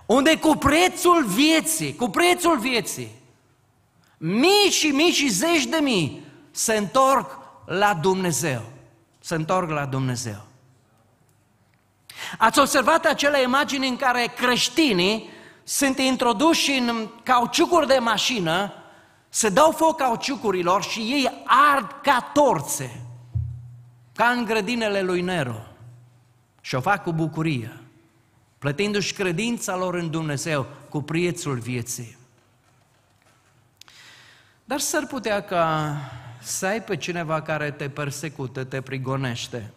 Unde 0.06 0.38
cu 0.38 0.56
prețul 0.56 1.24
vieții, 1.24 1.94
cu 1.94 2.08
prețul 2.08 2.58
vieții, 2.58 3.10
mii 4.18 4.70
și 4.70 4.86
mii 4.86 5.10
și 5.10 5.28
zeci 5.28 5.64
de 5.64 5.78
mii 5.82 6.24
se 6.50 6.76
întorc 6.76 7.38
la 7.66 7.94
Dumnezeu 7.94 8.62
se 9.26 9.34
întorc 9.34 9.70
la 9.70 9.84
Dumnezeu. 9.84 10.44
Ați 12.38 12.58
observat 12.58 13.04
acele 13.04 13.42
imagini 13.42 13.88
în 13.88 13.96
care 13.96 14.32
creștinii 14.36 15.30
sunt 15.64 15.98
introduși 15.98 16.70
în 16.70 17.08
cauciucuri 17.22 17.86
de 17.86 17.98
mașină, 17.98 18.72
se 19.28 19.48
dau 19.48 19.70
foc 19.70 19.96
cauciucurilor 19.96 20.82
și 20.82 21.00
ei 21.00 21.44
ard 21.72 21.94
ca 22.02 22.30
torțe, 22.32 23.00
ca 24.14 24.26
în 24.26 24.44
grădinele 24.44 25.02
lui 25.02 25.20
Nero. 25.20 25.62
Și 26.60 26.74
o 26.74 26.80
fac 26.80 27.02
cu 27.02 27.12
bucurie, 27.12 27.80
plătindu-și 28.58 29.12
credința 29.12 29.76
lor 29.76 29.94
în 29.94 30.10
Dumnezeu 30.10 30.66
cu 30.88 31.02
prețul 31.02 31.58
vieții. 31.58 32.16
Dar 34.64 34.78
s-ar 34.78 35.06
putea 35.06 35.42
ca 35.42 35.96
să 36.40 36.66
ai 36.66 36.82
pe 36.82 36.96
cineva 36.96 37.42
care 37.42 37.70
te 37.70 37.88
persecută, 37.88 38.64
te 38.64 38.80
prigonește 38.80 39.72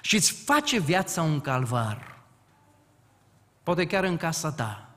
și 0.00 0.14
îți 0.14 0.32
face 0.32 0.80
viața 0.80 1.22
un 1.22 1.40
calvar. 1.40 2.18
Poate 3.62 3.86
chiar 3.86 4.04
în 4.04 4.16
casa 4.16 4.52
ta. 4.52 4.88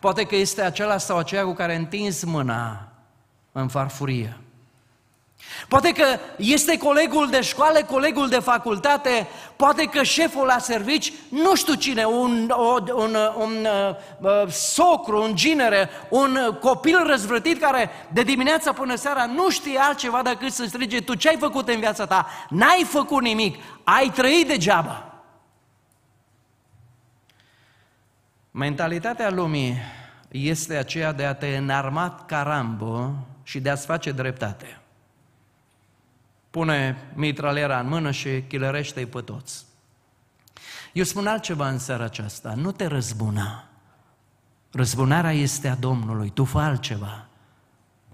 Poate 0.00 0.24
că 0.24 0.36
este 0.36 0.62
acela 0.62 0.98
sau 0.98 1.18
aceea 1.18 1.44
cu 1.44 1.52
care 1.52 1.74
întinzi 1.74 2.26
mâna 2.26 2.92
în 3.52 3.68
farfurie. 3.68 4.36
Poate 5.68 5.92
că 5.92 6.04
este 6.36 6.78
colegul 6.78 7.28
de 7.30 7.40
școală, 7.40 7.84
colegul 7.84 8.28
de 8.28 8.38
facultate, 8.38 9.26
poate 9.56 9.84
că 9.84 10.02
șeful 10.02 10.46
la 10.46 10.58
servici, 10.58 11.12
nu 11.28 11.54
știu 11.54 11.74
cine, 11.74 12.04
un, 12.04 12.52
un, 12.56 12.90
un, 12.94 13.16
un 13.38 13.66
uh, 14.20 14.48
socru, 14.50 15.22
un 15.22 15.34
ginere, 15.34 15.90
un 16.08 16.38
copil 16.60 17.06
răzvrătit 17.06 17.60
care 17.60 17.90
de 18.12 18.22
dimineața 18.22 18.72
până 18.72 18.94
seara 18.94 19.26
nu 19.26 19.50
știe 19.50 19.78
altceva 19.78 20.22
decât 20.22 20.52
să 20.52 20.64
strige, 20.64 21.00
tu 21.00 21.14
ce 21.14 21.28
ai 21.28 21.36
făcut 21.36 21.68
în 21.68 21.78
viața 21.78 22.06
ta? 22.06 22.26
N-ai 22.48 22.86
făcut 22.88 23.22
nimic, 23.22 23.62
ai 23.84 24.10
trăit 24.10 24.46
degeaba. 24.46 25.02
Mentalitatea 28.50 29.30
lumii 29.30 29.76
este 30.28 30.76
aceea 30.76 31.12
de 31.12 31.24
a 31.24 31.34
te 31.34 31.56
înarmat 31.56 32.26
ca 32.26 32.42
Rambo 32.42 33.14
și 33.42 33.60
de 33.60 33.70
a-ți 33.70 33.86
face 33.86 34.12
dreptate. 34.12 34.80
Pune 36.50 37.10
mitraliera 37.14 37.80
în 37.80 37.88
mână 37.88 38.10
și 38.10 38.42
chilărește-i 38.48 39.06
pe 39.06 39.20
toți. 39.20 39.66
Eu 40.92 41.04
spun 41.04 41.26
altceva 41.26 41.68
în 41.68 41.78
seara 41.78 42.04
aceasta, 42.04 42.54
nu 42.56 42.72
te 42.72 42.86
răzbuna. 42.86 43.68
Răzbunarea 44.70 45.32
este 45.32 45.68
a 45.68 45.74
Domnului, 45.74 46.30
tu 46.30 46.44
fă 46.44 46.58
altceva. 46.58 47.26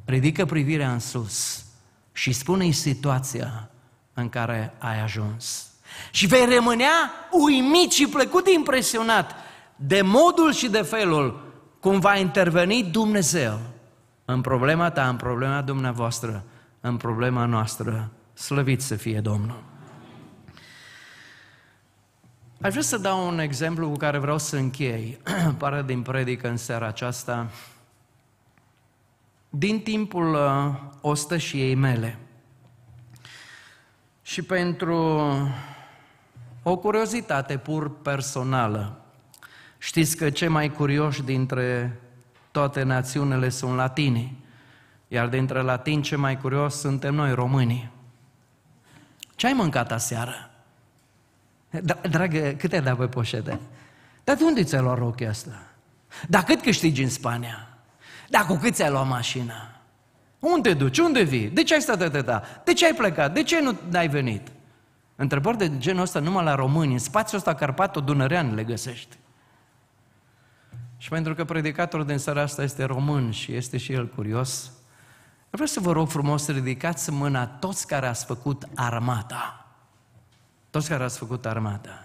Ridică 0.05 0.45
privirea 0.45 0.93
în 0.93 0.99
sus 0.99 1.65
și 2.13 2.33
spune-i 2.33 2.73
situația 2.73 3.71
în 4.15 4.29
care 4.29 4.75
ai 4.79 5.01
ajuns. 5.01 5.69
Și 6.11 6.27
vei 6.27 6.55
rămânea 6.55 7.11
uimit 7.31 7.93
și 7.93 8.07
plăcut 8.07 8.49
impresionat 8.49 9.35
de 9.77 10.03
modul 10.03 10.53
și 10.53 10.69
de 10.69 10.83
felul 10.83 11.53
cum 11.81 12.01
va 12.01 12.17
interveni 12.17 12.83
Dumnezeu 12.83 13.59
în 14.25 14.41
problema 14.41 14.91
ta, 14.91 15.09
în 15.09 15.17
problema 15.17 15.63
dumneavoastră, 15.63 16.45
în 16.81 16.97
problema 16.97 17.45
noastră. 17.45 18.11
Slăvit 18.35 18.81
să 18.81 18.97
fie 18.97 19.21
Domnul! 19.21 19.63
Aș 22.61 22.71
vrea 22.71 22.83
să 22.83 22.99
dau 22.99 23.27
un 23.27 23.39
exemplu 23.39 23.89
cu 23.91 23.97
care 23.97 24.19
vreau 24.19 24.39
să 24.39 24.57
închei, 24.57 25.19
pare 25.59 25.83
din 25.83 26.03
predică 26.03 26.49
în 26.49 26.57
seara 26.57 26.87
aceasta, 26.87 27.51
din 29.51 29.81
timpul 29.81 30.35
uh, 30.35 30.75
ostășiei 31.01 31.75
mele. 31.75 32.19
Și 34.23 34.43
pentru 34.43 34.97
o 36.63 36.77
curiozitate 36.77 37.59
pur 37.59 38.01
personală, 38.01 39.05
știți 39.79 40.17
că 40.17 40.31
cei 40.31 40.49
mai 40.49 40.73
curioși 40.73 41.23
dintre 41.23 41.99
toate 42.51 42.83
națiunile 42.83 43.49
sunt 43.49 43.75
latini, 43.75 44.45
iar 45.09 45.29
dintre 45.29 45.61
latini 45.61 46.03
cei 46.03 46.19
mai 46.19 46.39
curios 46.39 46.79
suntem 46.79 47.15
noi, 47.15 47.33
românii. 47.35 47.94
Ce 49.35 49.47
ai 49.47 49.53
mâncat 49.53 49.93
aseară? 49.93 50.51
Da, 51.83 51.99
dragă, 52.11 52.51
cât 52.51 52.73
ai 52.73 52.83
dat 52.83 52.97
pe 52.97 53.07
poșete? 53.07 53.61
Dar 54.25 54.37
de 54.37 54.45
unde 54.45 54.63
ți-ai 54.63 54.83
luat 54.83 54.99
rochia 54.99 55.29
asta? 55.29 55.63
Dar 56.29 56.43
cât 56.43 56.63
câștigi 56.63 57.03
în 57.03 57.09
Spania? 57.09 57.69
Dar 58.29 58.47
cu 58.47 58.55
cât 58.55 58.75
ți-ai 58.75 58.91
luat 58.91 59.09
mașina? 59.09 59.69
Unde 60.39 60.75
duci? 60.75 60.99
Unde 60.99 61.23
vii? 61.23 61.49
De 61.49 61.63
ce 61.63 61.75
ai 61.75 61.81
stat 61.81 62.01
atâta? 62.01 62.43
De 62.65 62.73
ce 62.73 62.87
ai 62.87 62.95
plecat? 62.95 63.35
De 63.35 63.43
ce 63.43 63.61
nu 63.61 63.79
ai 63.93 64.09
venit? 64.09 64.49
Întrebări 65.17 65.59
de 65.59 65.79
genul 65.79 66.03
ăsta 66.03 66.21
numai 66.21 66.45
la 66.45 66.55
români, 66.55 66.93
în 66.93 66.99
spațiul 66.99 67.39
ăsta 67.39 67.55
carpato-dunărean 67.55 68.55
le 68.55 68.65
găsești. 68.65 69.17
Și 70.97 71.09
pentru 71.09 71.35
că 71.35 71.45
predicatorul 71.45 72.07
din 72.07 72.19
seara 72.19 72.43
asta 72.43 72.63
este 72.63 72.85
român 72.85 73.31
și 73.31 73.55
este 73.55 73.77
și 73.77 73.93
el 73.93 74.09
curios, 74.09 74.73
vreau 75.55 75.69
să 75.69 75.81
vă 75.81 75.93
rog 75.93 76.09
frumos 76.09 76.45
să 76.45 76.53
ridicați 76.53 77.11
mâna 77.11 77.47
toți 77.47 77.87
care 77.87 78.07
ați 78.07 78.25
făcut 78.25 78.65
armata. 78.75 79.67
Toți 80.71 80.89
care 80.89 81.05
ați 81.05 81.19
făcut 81.19 81.47
armata. 81.47 82.05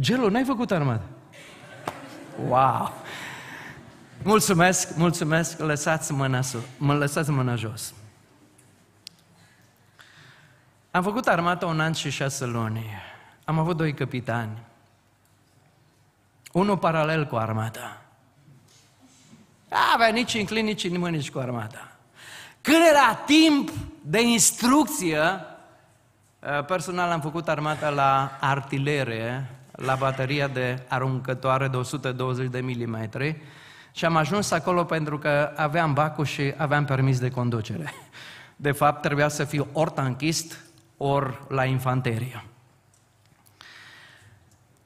Gelu, 0.00 0.28
n-ai 0.28 0.44
făcut 0.44 0.70
armata? 0.70 1.04
Wow! 2.46 2.92
Mulțumesc, 4.22 4.96
mulțumesc, 4.96 5.58
lăsați 5.58 6.12
mâna, 6.12 6.40
sus, 6.40 6.62
mă 6.76 6.94
lăsați 6.94 7.30
mâna 7.30 7.54
jos. 7.54 7.94
Am 10.90 11.02
făcut 11.02 11.26
armata 11.26 11.66
un 11.66 11.80
an 11.80 11.92
și 11.92 12.10
șase 12.10 12.44
luni. 12.44 12.86
Am 13.44 13.58
avut 13.58 13.76
doi 13.76 13.94
capitani. 13.94 14.58
Unul 16.52 16.78
paralel 16.78 17.26
cu 17.26 17.36
armata. 17.36 18.02
Avea 19.94 20.08
nici 20.08 20.32
inclin, 20.32 20.64
nici 20.64 20.88
nimeni, 20.88 21.16
nici 21.16 21.30
cu 21.30 21.38
armata. 21.38 21.87
Când 22.68 22.84
era 22.90 23.14
timp 23.14 23.70
de 24.02 24.22
instrucție, 24.22 25.20
eh, 26.40 26.64
personal 26.64 27.10
am 27.10 27.20
făcut 27.20 27.48
armata 27.48 27.88
la 27.88 28.38
artilerie, 28.40 29.50
la 29.70 29.94
bateria 29.94 30.48
de 30.48 30.82
aruncătoare 30.88 31.68
de 31.68 31.76
120 31.76 32.50
de 32.50 32.60
milimetri 32.60 33.42
și 33.92 34.04
am 34.04 34.16
ajuns 34.16 34.50
acolo 34.50 34.84
pentru 34.84 35.18
că 35.18 35.52
aveam 35.56 35.92
bacul 35.92 36.24
și 36.24 36.54
aveam 36.56 36.84
permis 36.84 37.18
de 37.18 37.30
conducere. 37.30 37.94
De 38.56 38.72
fapt, 38.72 39.02
trebuia 39.02 39.28
să 39.28 39.44
fiu 39.44 39.66
ori 39.72 39.90
tanchist, 39.90 40.58
ori 40.96 41.38
la 41.48 41.64
infanterie. 41.64 42.44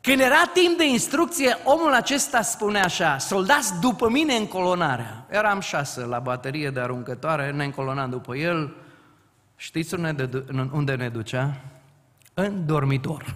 Când 0.02 0.20
era 0.20 0.50
timp 0.52 0.76
de 0.76 0.88
instrucție, 0.88 1.56
omul 1.64 1.92
acesta 1.92 2.42
spune 2.42 2.80
așa, 2.80 3.18
soldați 3.18 3.80
după 3.80 4.10
mine 4.10 4.34
în 4.34 4.46
colonarea. 4.46 5.26
Eram 5.30 5.60
șase 5.60 6.00
la 6.00 6.18
baterie 6.18 6.70
de 6.70 6.80
aruncătoare, 6.80 7.50
ne 7.50 7.64
încolonam 7.64 8.10
după 8.10 8.36
el. 8.36 8.74
Știți 9.56 9.94
unde 9.94 10.94
ne 10.96 11.08
ducea? 11.08 11.54
În 12.34 12.66
dormitor. 12.66 13.34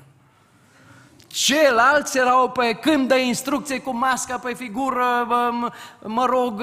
Ceilalți 1.27 2.19
erau 2.19 2.51
pe 2.51 2.73
câmp 2.73 3.09
de 3.09 3.27
instrucție 3.27 3.81
cu 3.81 3.97
masca 3.97 4.39
pe 4.39 4.55
figură, 4.55 5.27
mă 6.03 6.25
rog, 6.25 6.63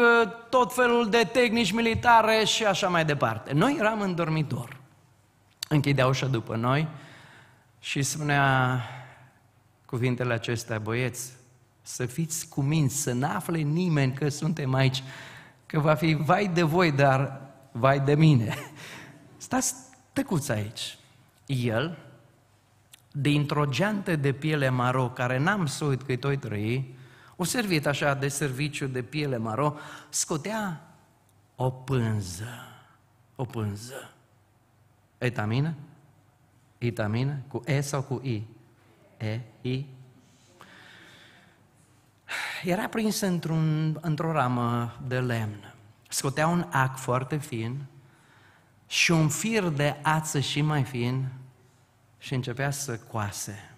tot 0.50 0.74
felul 0.74 1.10
de 1.10 1.30
tehnici 1.32 1.72
militare 1.72 2.44
și 2.44 2.66
așa 2.66 2.88
mai 2.88 3.06
departe. 3.06 3.54
Noi 3.54 3.76
eram 3.80 4.02
în 4.02 4.16
dormitor. 4.16 4.78
Închidea 5.70 6.08
ușa 6.08 6.26
după 6.26 6.56
noi 6.56 6.88
și 7.80 8.02
spunea 8.02 8.80
cuvintele 9.94 10.34
acestea, 10.34 10.80
băieți, 10.80 11.34
să 11.82 12.06
fiți 12.06 12.48
cuminți, 12.48 13.02
să 13.02 13.12
nu 13.12 13.28
afle 13.28 13.58
nimeni 13.60 14.14
că 14.14 14.30
suntem 14.30 14.74
aici, 14.74 15.04
că 15.66 15.80
va 15.80 15.94
fi 15.94 16.14
vai 16.14 16.48
de 16.48 16.64
voi, 16.64 16.92
dar 16.92 17.42
vai 17.72 18.00
de 18.00 18.16
mine. 18.16 18.56
Stați 19.38 19.74
tăcuți 20.14 20.52
aici. 20.52 20.98
El, 21.46 21.98
dintr-o 23.12 23.66
geantă 23.66 24.16
de 24.16 24.32
piele 24.32 24.70
maro, 24.70 25.10
care 25.10 25.38
n-am 25.38 25.66
să 25.66 25.86
uit 25.86 26.02
că 26.02 26.16
toi 26.16 26.38
trăi, 26.38 26.96
o 27.36 27.44
servit 27.44 27.86
așa 27.86 28.14
de 28.14 28.28
serviciu 28.28 28.88
de 28.88 29.02
piele 29.02 29.38
maro, 29.38 29.76
scotea 30.10 30.82
o 31.56 31.70
pânză, 31.70 32.50
o 33.36 33.46
pânză. 33.46 34.14
Etamină? 35.18 35.74
Itamină? 36.78 37.38
Cu 37.48 37.62
E 37.66 37.82
sau 37.82 38.02
cu 38.02 38.22
I? 38.24 38.53
E, 39.24 39.40
I. 39.62 39.86
Era 42.64 42.88
prins 42.88 43.20
într-un, 43.20 43.98
într-o 44.02 44.32
ramă 44.32 44.96
de 45.08 45.20
lemn. 45.20 45.74
Scotea 46.10 46.48
un 46.48 46.66
ac 46.72 46.98
foarte 46.98 47.38
fin 47.38 47.86
și 48.88 49.12
un 49.12 49.30
fir 49.30 49.64
de 49.64 49.96
ață 50.02 50.40
și 50.40 50.62
mai 50.62 50.84
fin 50.84 51.26
și 52.18 52.34
începea 52.34 52.72
să 52.72 53.00
coase. 53.12 53.70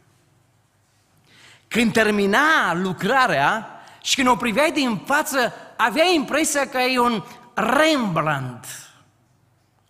Când 1.68 1.94
termina 1.94 2.74
lucrarea 2.74 3.70
și 4.02 4.16
când 4.16 4.28
o 4.28 4.36
priveai 4.36 4.72
din 4.72 4.98
față, 5.06 5.54
avea 5.78 6.06
impresia 6.16 6.70
că 6.70 6.78
e 6.78 7.00
un 7.00 7.24
Rembrandt, 7.54 8.66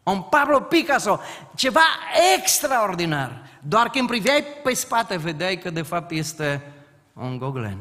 un 0.04 0.22
Pablo 0.22 0.60
Picasso, 0.60 1.20
ceva 1.56 1.86
extraordinar. 2.38 3.44
Doar 3.68 3.90
când 3.90 4.08
priveai 4.08 4.44
pe 4.64 4.74
spate, 4.74 5.18
vedeai 5.18 5.58
că 5.58 5.70
de 5.70 5.82
fapt 5.82 6.12
este 6.12 6.62
un 7.14 7.38
goglen. 7.38 7.78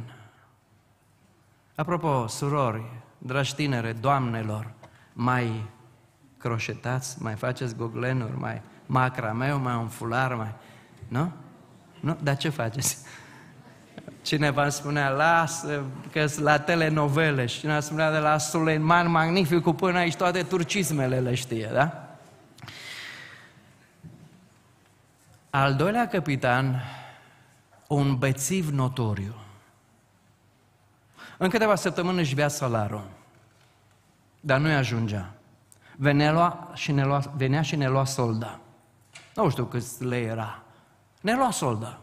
Apropo, 1.75 2.27
surori, 2.27 2.83
dragi 3.19 3.55
tinere, 3.55 3.93
doamnelor, 3.93 4.73
mai 5.13 5.67
croșetați, 6.39 7.23
mai 7.23 7.35
faceți 7.35 7.77
goglenuri, 7.77 8.39
mai 8.39 8.63
macrameu, 8.87 9.59
mai 9.59 9.75
un 9.75 9.89
fular, 9.89 10.35
mai... 10.35 10.55
Nu? 11.09 11.31
Nu? 12.01 12.17
Dar 12.23 12.37
ce 12.37 12.49
faceți? 12.49 12.99
Cineva 14.23 14.63
îmi 14.63 14.73
spunea, 14.73 15.09
lasă, 15.09 15.83
că 16.13 16.27
la 16.37 16.59
telenovele 16.59 17.47
și 17.47 17.59
cineva 17.59 17.81
spunea 17.81 18.13
de 18.13 18.19
la 18.19 18.39
Suleiman 18.39 19.11
Magnificul 19.11 19.75
până 19.75 19.99
aici 19.99 20.17
toate 20.17 20.43
turcismele 20.43 21.21
le 21.21 21.35
știe, 21.35 21.71
da? 21.73 22.04
Al 25.55 25.75
doilea 25.75 26.09
capitan, 26.09 26.83
un 27.89 28.17
bețiv 28.17 28.69
notoriu. 28.69 29.35
În 31.39 31.49
câteva 31.49 31.75
săptămâni 31.75 32.19
își 32.19 32.35
bea 32.35 32.49
salarul, 32.49 33.11
dar 34.41 34.61
nu-i 34.61 34.75
ajungea. 34.75 35.33
Venea, 35.97 36.33
lua 36.33 36.71
și 36.75 36.93
ne 36.93 37.05
lua, 37.05 37.33
venea 37.37 37.63
și 37.63 37.77
ne 37.77 37.89
lua 37.89 38.05
solda. 38.05 38.61
Nu 39.35 39.51
știu 39.51 39.65
cât 39.65 40.01
le 40.01 40.21
era. 40.21 40.63
Ne 41.21 41.35
lua 41.35 41.51
solda. 41.51 42.01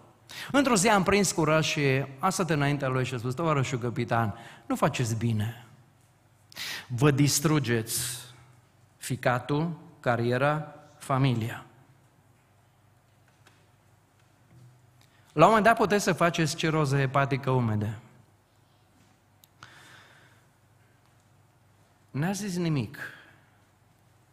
Într-o 0.51 0.75
zi 0.75 0.89
am 0.89 1.03
prins 1.03 1.31
curaj 1.31 1.65
și 1.65 2.05
am 2.19 2.29
stat 2.29 2.49
înaintea 2.49 2.87
lui 2.87 3.05
și 3.05 3.13
a 3.13 3.17
spus, 3.17 3.33
tovarășul 3.33 3.79
capitan, 3.79 4.35
nu 4.65 4.75
faceți 4.75 5.15
bine. 5.15 5.65
Vă 6.87 7.11
distrugeți 7.11 8.01
ficatul, 8.97 9.71
cariera, 9.99 10.75
familia. 10.97 11.65
La 15.33 15.43
un 15.43 15.47
moment 15.47 15.63
dat 15.63 15.77
puteți 15.77 16.03
să 16.03 16.13
faceți 16.13 16.55
ciroză 16.55 16.97
hepatică 16.97 17.49
umedă. 17.49 17.99
N-a 22.11 22.31
zis 22.31 22.57
nimic. 22.57 22.97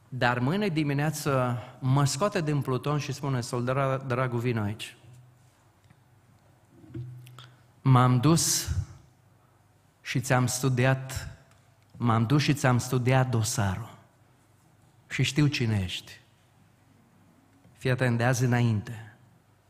Dar 0.09 0.39
mâine 0.39 0.69
dimineață 0.69 1.59
mă 1.79 2.05
scoate 2.05 2.41
din 2.41 2.61
pluton 2.61 2.99
și 2.99 3.13
spune, 3.13 3.41
soldera, 3.41 3.97
dragul, 3.97 4.39
vin 4.39 4.59
aici. 4.59 4.97
M-am 7.83 8.21
dus 8.21 8.69
și 10.01 10.21
ți-am 10.21 10.47
studiat, 10.47 11.37
m-am 11.97 12.27
dus 12.27 12.43
și 12.43 12.55
ți-am 12.55 12.79
studiat 12.79 13.29
dosarul. 13.29 13.97
Și 15.09 15.23
știu 15.23 15.47
cine 15.47 15.81
ești. 15.83 16.21
Fii 17.77 17.91
atent 17.91 18.17
de 18.19 18.25
azi 18.25 18.45
înainte. 18.45 19.08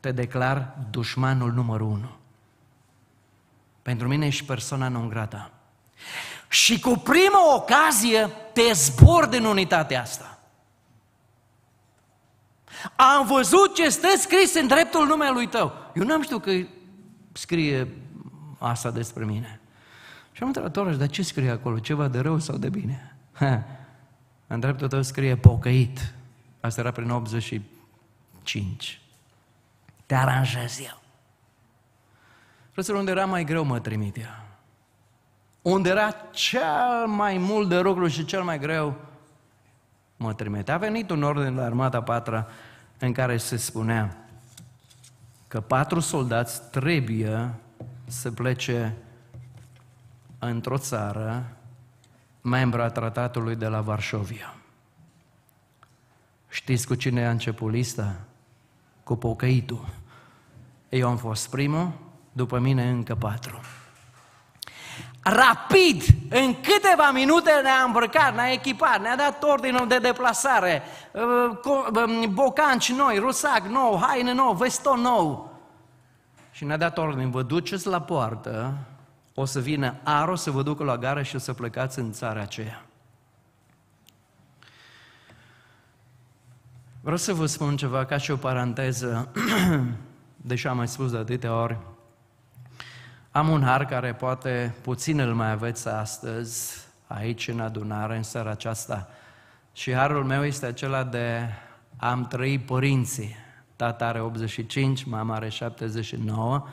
Te 0.08 0.14
declar 0.14 0.76
dușmanul 0.90 1.52
numărul 1.52 1.86
unu. 1.86 2.10
Pentru 3.82 4.08
mine 4.08 4.26
ești 4.26 4.44
persoana 4.44 4.88
non 4.88 5.08
grata. 5.08 5.50
Și 6.48 6.80
cu 6.80 6.96
prima 7.04 7.54
ocazie 7.54 8.30
te 8.52 8.72
zbor 8.72 9.26
din 9.26 9.44
unitatea 9.44 10.00
asta. 10.00 10.38
Am 12.96 13.26
văzut 13.26 13.74
ce 13.74 13.88
stă 13.88 14.08
scris 14.18 14.54
în 14.54 14.66
dreptul 14.66 15.06
numelui 15.06 15.48
tău. 15.48 15.72
Eu 15.94 16.04
n-am 16.04 16.22
știut 16.22 16.42
că 16.42 16.52
scrie 17.32 17.88
asta 18.58 18.90
despre 18.90 19.24
mine. 19.24 19.60
Și 20.32 20.42
am 20.42 20.46
întrebat, 20.46 20.72
Toraș, 20.72 20.96
dar 20.96 21.08
ce 21.08 21.22
scrie 21.22 21.50
acolo? 21.50 21.78
Ceva 21.78 22.08
de 22.08 22.18
rău 22.18 22.38
sau 22.38 22.56
de 22.56 22.68
bine? 22.68 23.16
Ha. 23.32 23.64
În 24.46 24.60
dreptul 24.60 24.88
tău 24.88 25.02
scrie 25.02 25.36
pocăit. 25.36 26.14
Asta 26.60 26.80
era 26.80 26.90
prin 26.90 27.10
85. 27.10 29.00
Te 30.08 30.14
aranjez 30.14 30.78
eu. 30.80 31.00
Frăților, 32.70 32.98
unde 32.98 33.10
era 33.10 33.26
mai 33.26 33.44
greu 33.44 33.64
mă 33.64 33.80
trimitea. 33.80 34.46
Unde 35.62 35.88
era 35.88 36.14
cel 36.30 37.06
mai 37.06 37.38
mult 37.38 37.68
de 37.68 37.80
lucru 37.80 38.06
și 38.06 38.24
cel 38.24 38.42
mai 38.42 38.58
greu 38.58 38.96
mă 40.16 40.34
trimite. 40.34 40.72
A 40.72 40.76
venit 40.76 41.10
un 41.10 41.22
ordine 41.22 41.50
la 41.50 41.64
armata 41.64 42.02
patra 42.02 42.46
în 42.98 43.12
care 43.12 43.36
se 43.36 43.56
spunea 43.56 44.16
că 45.48 45.60
patru 45.60 46.00
soldați 46.00 46.70
trebuie 46.70 47.50
să 48.06 48.30
plece 48.30 48.96
într-o 50.38 50.78
țară 50.78 51.44
membra 52.40 52.84
a 52.84 52.90
tratatului 52.90 53.56
de 53.56 53.66
la 53.66 53.80
Varșovia. 53.80 54.54
Știți 56.48 56.86
cu 56.86 56.94
cine 56.94 57.26
a 57.26 57.30
început 57.30 57.72
lista? 57.72 58.20
Cu 59.08 59.16
pocăitul. 59.16 59.84
Eu 60.88 61.08
am 61.08 61.16
fost 61.16 61.50
primul, 61.50 61.90
după 62.32 62.58
mine 62.58 62.88
încă 62.88 63.14
patru. 63.14 63.60
Rapid, 65.22 66.02
în 66.30 66.54
câteva 66.54 67.10
minute 67.12 67.50
ne-a 67.62 67.82
îmbrăcat, 67.86 68.34
ne-a 68.34 68.52
echipat, 68.52 69.00
ne-a 69.00 69.16
dat 69.16 69.42
ordinul 69.42 69.88
de 69.88 69.98
deplasare, 69.98 70.82
uh, 71.12 71.22
um, 72.06 72.34
bocanci 72.34 72.92
noi, 72.92 73.18
rusac 73.18 73.60
nou, 73.60 74.02
haine 74.02 74.32
nou, 74.32 74.52
veston 74.52 75.00
nou. 75.00 75.52
Și 76.50 76.64
ne-a 76.64 76.76
dat 76.76 76.98
ordin, 76.98 77.30
vă 77.30 77.42
duceți 77.42 77.86
la 77.86 78.00
poartă, 78.00 78.74
o 79.34 79.44
să 79.44 79.60
vină 79.60 79.94
Aro 80.02 80.34
să 80.34 80.50
vă 80.50 80.62
ducă 80.62 80.84
la 80.84 80.98
gară 80.98 81.22
și 81.22 81.36
o 81.36 81.38
să 81.38 81.52
plecați 81.52 81.98
în 81.98 82.12
țara 82.12 82.40
aceea. 82.40 82.87
Vreau 87.08 87.22
să 87.22 87.32
vă 87.32 87.46
spun 87.46 87.76
ceva 87.76 88.04
ca 88.04 88.16
și 88.16 88.30
o 88.30 88.36
paranteză, 88.36 89.28
deși 90.50 90.66
am 90.66 90.76
mai 90.76 90.88
spus 90.88 91.10
de 91.10 91.16
atâtea 91.16 91.60
ori. 91.60 91.76
Am 93.30 93.48
un 93.48 93.62
har 93.62 93.84
care 93.84 94.14
poate 94.14 94.74
puțin 94.82 95.18
îl 95.18 95.34
mai 95.34 95.50
aveți 95.50 95.88
astăzi, 95.88 96.78
aici 97.06 97.48
în 97.48 97.60
adunare, 97.60 98.16
în 98.16 98.22
seara 98.22 98.50
aceasta. 98.50 99.08
Și 99.72 99.92
harul 99.92 100.24
meu 100.24 100.44
este 100.44 100.66
acela 100.66 101.04
de 101.04 101.40
am 101.96 102.26
trăit 102.26 102.66
părinții. 102.66 103.36
Tata 103.76 104.06
are 104.06 104.20
85, 104.20 105.04
mama 105.04 105.34
are 105.34 105.48
79 105.48 106.66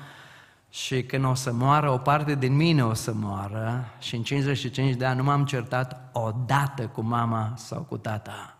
și 0.69 1.03
când 1.03 1.25
o 1.25 1.33
să 1.33 1.53
moară, 1.53 1.89
o 1.89 1.97
parte 1.97 2.35
din 2.35 2.55
mine 2.55 2.85
o 2.85 2.93
să 2.93 3.13
moară 3.13 3.85
și 3.99 4.15
în 4.15 4.23
55 4.23 4.95
de 4.95 5.05
ani 5.05 5.17
nu 5.17 5.23
m-am 5.23 5.45
certat 5.45 6.09
odată 6.13 6.87
cu 6.87 7.01
mama 7.01 7.53
sau 7.55 7.81
cu 7.81 7.97
tata, 7.97 8.54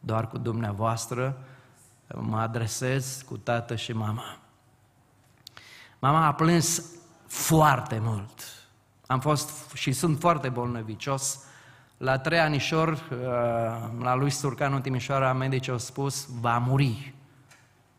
doar 0.00 0.28
cu 0.28 0.38
dumneavoastră 0.38 1.38
mă 2.14 2.38
adresez 2.38 3.22
cu 3.26 3.36
tată 3.36 3.74
și 3.74 3.92
mama. 3.92 4.38
Mama 5.98 6.26
a 6.26 6.34
plâns 6.34 6.82
foarte 7.26 7.98
mult. 8.02 8.42
Am 9.06 9.20
fost 9.20 9.72
și 9.74 9.92
sunt 9.92 10.18
foarte 10.18 10.48
bolnăvicios. 10.48 11.44
La 11.96 12.18
trei 12.18 12.38
anișori, 12.38 13.02
uh, 13.10 13.18
la 14.00 14.14
lui 14.14 14.30
Sturcan 14.30 14.72
în 14.74 14.80
Timișoara, 14.80 15.32
medicii 15.32 15.72
au 15.72 15.78
spus, 15.78 16.28
va 16.40 16.58
muri 16.58 17.14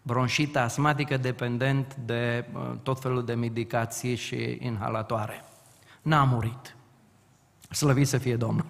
bronșită 0.01 0.59
asmatică 0.59 1.17
dependent 1.17 1.95
de 1.95 2.45
uh, 2.53 2.71
tot 2.83 2.99
felul 3.01 3.25
de 3.25 3.33
medicații 3.33 4.15
și 4.15 4.57
inhalatoare. 4.59 5.43
N-a 6.01 6.23
murit. 6.23 6.75
Slăvit 7.69 8.07
să 8.07 8.17
fie 8.17 8.35
Domnul. 8.35 8.65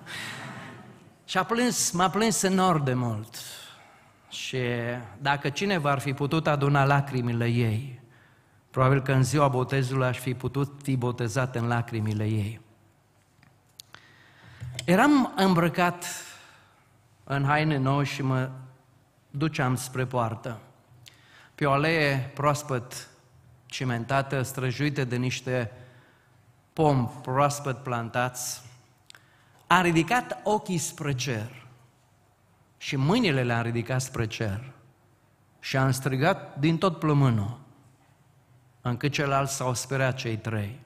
Și 1.29 1.37
a 1.37 1.43
plâns, 1.43 1.91
m-a 1.91 2.09
plâns 2.09 2.43
enorm 2.43 2.83
de 2.83 2.93
mult. 2.93 3.35
Și 4.29 4.59
dacă 5.21 5.49
cineva 5.49 5.91
ar 5.91 5.99
fi 5.99 6.13
putut 6.13 6.47
aduna 6.47 6.85
lacrimile 6.85 7.45
ei, 7.47 8.01
probabil 8.69 9.01
că 9.01 9.11
în 9.11 9.23
ziua 9.23 9.47
botezului 9.47 10.07
aș 10.07 10.19
fi 10.19 10.33
putut 10.33 10.79
fi 10.83 10.95
botezat 10.95 11.55
în 11.55 11.67
lacrimile 11.67 12.25
ei. 12.25 12.61
Eram 14.85 15.33
îmbrăcat 15.35 16.05
în 17.23 17.45
haine 17.45 17.77
noi 17.77 18.05
și 18.05 18.21
mă 18.21 18.49
duceam 19.31 19.75
spre 19.75 20.05
poartă 20.05 20.59
pe 21.55 21.65
o 21.65 21.71
alee 21.71 22.31
proaspăt 22.33 23.07
cimentată, 23.65 24.41
străjuită 24.41 25.03
de 25.03 25.15
niște 25.15 25.71
pom 26.73 27.09
proaspăt 27.21 27.83
plantați, 27.83 28.68
a 29.69 29.81
ridicat 29.81 30.39
ochii 30.43 30.77
spre 30.77 31.13
cer 31.13 31.67
și 32.77 32.95
mâinile 32.95 33.43
le-a 33.43 33.61
ridicat 33.61 34.01
spre 34.01 34.27
cer 34.27 34.71
și 35.59 35.77
a 35.77 35.91
strigat 35.91 36.59
din 36.59 36.77
tot 36.77 36.99
plămânul, 36.99 37.59
încât 38.81 39.11
celălalt 39.11 39.49
s-au 39.49 39.73
speriat 39.73 40.15
cei 40.15 40.37
trei. 40.37 40.79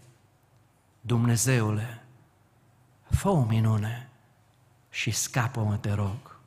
Dumnezeule, 1.02 2.04
fă 3.10 3.30
o 3.30 3.44
minune 3.44 4.10
și 4.90 5.12
scapă-mă, 5.12 5.78
te 5.78 5.94
rog. 5.94 6.40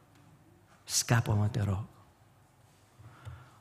Scapă-mă, 0.85 1.49
te 1.49 1.63
rog 1.63 1.85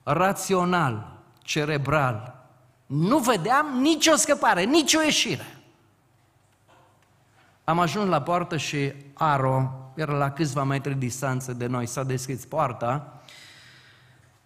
rațional, 0.05 1.19
cerebral, 1.41 2.45
nu 2.86 3.17
vedeam 3.17 3.80
nicio 3.80 4.15
scăpare, 4.15 4.63
nicio 4.63 5.01
ieșire. 5.01 5.54
Am 7.66 7.80
ajuns 7.80 8.09
la 8.09 8.22
poartă 8.22 8.57
și 8.57 8.93
Aro 9.13 9.72
era 9.95 10.13
la 10.13 10.32
câțiva 10.32 10.63
metri 10.63 10.95
distanță 10.95 11.53
de 11.53 11.66
noi, 11.68 11.86
s-a 11.86 12.03
deschis 12.03 12.45
poarta 12.45 13.20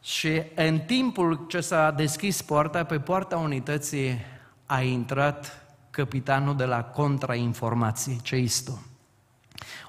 și 0.01 0.41
în 0.55 0.79
timpul 0.79 1.45
ce 1.47 1.59
s-a 1.59 1.91
deschis 1.91 2.41
poarta, 2.41 2.83
pe 2.83 2.99
poarta 2.99 3.37
unității 3.37 4.19
a 4.65 4.81
intrat 4.81 5.65
capitanul 5.89 6.55
de 6.55 6.65
la 6.65 6.83
contrainformații, 6.83 8.19
Ceistu. 8.21 8.87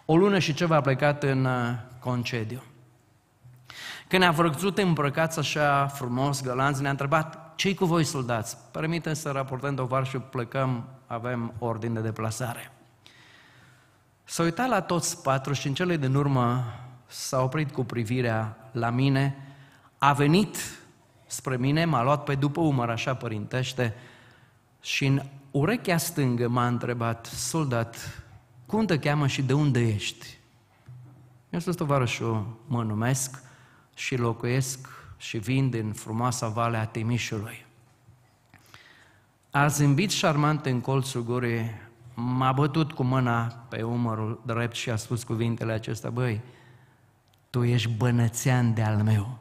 O 0.04 0.16
lună 0.16 0.38
și 0.38 0.54
ceva 0.54 0.76
a 0.76 0.80
plecat 0.80 1.22
în 1.22 1.44
uh, 1.44 1.74
concediu. 1.98 2.62
Când 4.08 4.22
ne-a 4.22 4.30
văzut 4.30 4.78
îmbrăcați 4.78 5.38
așa 5.38 5.86
frumos, 5.86 6.42
galanți, 6.42 6.82
ne-a 6.82 6.90
întrebat, 6.90 7.52
ce 7.56 7.74
cu 7.74 7.84
voi 7.84 8.04
soldați? 8.04 8.56
Permiteți 8.70 9.20
să 9.20 9.30
raportăm 9.30 9.74
doar 9.74 10.06
și 10.06 10.16
plecăm, 10.18 10.84
avem 11.06 11.52
ordin 11.58 11.92
de 11.92 12.00
deplasare. 12.00 12.72
S-a 14.30 14.42
uitat 14.42 14.68
la 14.68 14.80
toți 14.80 15.22
patru 15.22 15.52
și 15.52 15.66
în 15.66 15.74
cele 15.74 15.96
din 15.96 16.14
urmă 16.14 16.64
s-a 17.06 17.42
oprit 17.42 17.70
cu 17.70 17.84
privirea 17.84 18.56
la 18.72 18.90
mine, 18.90 19.36
a 19.98 20.12
venit 20.12 20.56
spre 21.26 21.56
mine, 21.56 21.84
m-a 21.84 22.02
luat 22.02 22.24
pe 22.24 22.34
după 22.34 22.60
umăr, 22.60 22.90
așa 22.90 23.14
părintește, 23.14 23.94
și 24.80 25.06
în 25.06 25.22
urechea 25.50 25.96
stângă 25.96 26.48
m-a 26.48 26.66
întrebat, 26.66 27.26
soldat, 27.26 28.22
cum 28.66 28.86
te 28.86 28.98
cheamă 28.98 29.26
și 29.26 29.42
de 29.42 29.52
unde 29.52 29.80
ești? 29.80 30.38
Eu 31.50 31.58
sunt 31.58 31.76
tovarășul, 31.76 32.56
mă 32.66 32.82
numesc, 32.82 33.42
și 33.94 34.16
locuiesc 34.16 34.88
și 35.16 35.38
vin 35.38 35.70
din 35.70 35.92
frumoasa 35.92 36.48
vale 36.48 36.76
a 36.76 36.86
Timișului. 36.86 37.66
A 39.50 39.66
zâmbit 39.66 40.10
șarmant 40.10 40.66
în 40.66 40.80
colțul 40.80 41.22
gurii, 41.22 41.88
m-a 42.20 42.52
bătut 42.52 42.92
cu 42.92 43.02
mâna 43.02 43.46
pe 43.68 43.82
umărul 43.82 44.42
drept 44.46 44.74
și 44.74 44.90
a 44.90 44.96
spus 44.96 45.22
cuvintele 45.22 45.72
acestea, 45.72 46.10
băi, 46.10 46.40
tu 47.50 47.62
ești 47.62 47.88
bănățean 47.88 48.74
de 48.74 48.82
al 48.82 48.96
meu. 49.02 49.38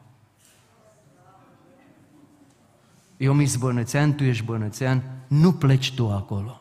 Eu 3.16 3.32
mi 3.32 3.52
bănățean, 3.58 4.14
tu 4.14 4.24
ești 4.24 4.44
bănățean, 4.44 5.02
nu 5.26 5.52
pleci 5.52 5.94
tu 5.94 6.10
acolo. 6.10 6.60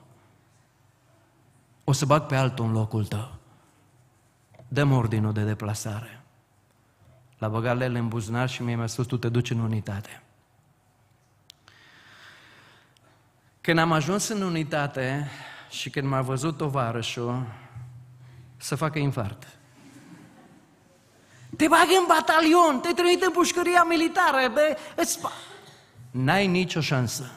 O 1.84 1.92
să 1.92 2.06
bag 2.06 2.26
pe 2.26 2.36
altul 2.36 2.66
în 2.66 2.72
locul 2.72 3.06
tău. 3.06 3.36
Dăm 4.68 4.92
ordinul 4.92 5.34
de 5.34 5.44
deplasare. 5.44 6.22
L-a 7.38 7.48
băgat 7.48 7.78
lele 7.78 8.00
în 8.00 8.08
buzunar 8.08 8.50
și 8.50 8.64
mie 8.64 8.76
mi-a 8.76 8.88
spus, 8.88 9.06
tu 9.06 9.18
te 9.18 9.30
duci 9.30 9.52
în 9.52 9.60
unitate. 9.60 10.24
Când 13.62 13.78
am 13.78 13.92
ajuns 13.92 14.28
în 14.28 14.42
unitate 14.42 15.28
și 15.70 15.90
când 15.90 16.08
m-a 16.08 16.22
văzut 16.22 16.58
tovarășul 16.58 17.46
să 18.58 18.76
facă 18.76 19.00
infart. 19.00 19.48
Te 21.58 21.68
bagă 21.68 21.94
în 22.00 22.06
batalion, 22.08 22.80
te 22.80 22.94
trimite 22.94 23.26
în 23.26 23.32
pușcăria 23.32 23.84
militară, 23.84 24.50
bă, 24.54 24.78
îți... 24.96 25.20
N-ai 26.12 26.48
nicio 26.48 26.82
șansă. 26.82 27.32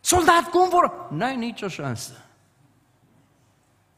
Soldat, 0.00 0.42
cum 0.50 0.68
vor? 0.68 1.06
N-ai 1.10 1.36
nicio 1.36 1.68
șansă. 1.68 2.12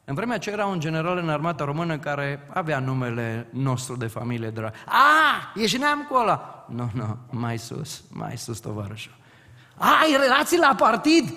În 0.04 0.14
vremea 0.14 0.34
aceea 0.34 0.54
era 0.54 0.66
un 0.66 0.80
general 0.80 1.18
în 1.18 1.28
armata 1.28 1.64
română 1.64 1.98
care 1.98 2.48
avea 2.52 2.78
numele 2.78 3.46
nostru 3.50 3.96
de 3.96 4.06
familie 4.06 4.50
drag. 4.50 4.72
A, 4.86 5.52
ești 5.54 5.78
neam 5.78 6.06
cu 6.08 6.14
ăla. 6.14 6.66
Nu, 6.68 6.90
nu, 6.94 7.18
mai 7.30 7.58
sus, 7.58 8.02
mai 8.12 8.36
sus, 8.36 8.58
tovarășul. 8.58 9.12
A, 9.76 9.98
ai 10.00 10.16
relații 10.20 10.58
la 10.58 10.74
partid? 10.74 11.34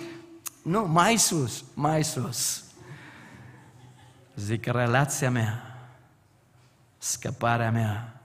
Nu, 0.65 0.87
mai 0.87 1.17
sus, 1.17 1.63
mai 1.73 2.03
sus. 2.03 2.63
Zic, 4.35 4.65
relația 4.65 5.31
mea, 5.31 5.79
scăparea 6.97 7.71
mea 7.71 8.21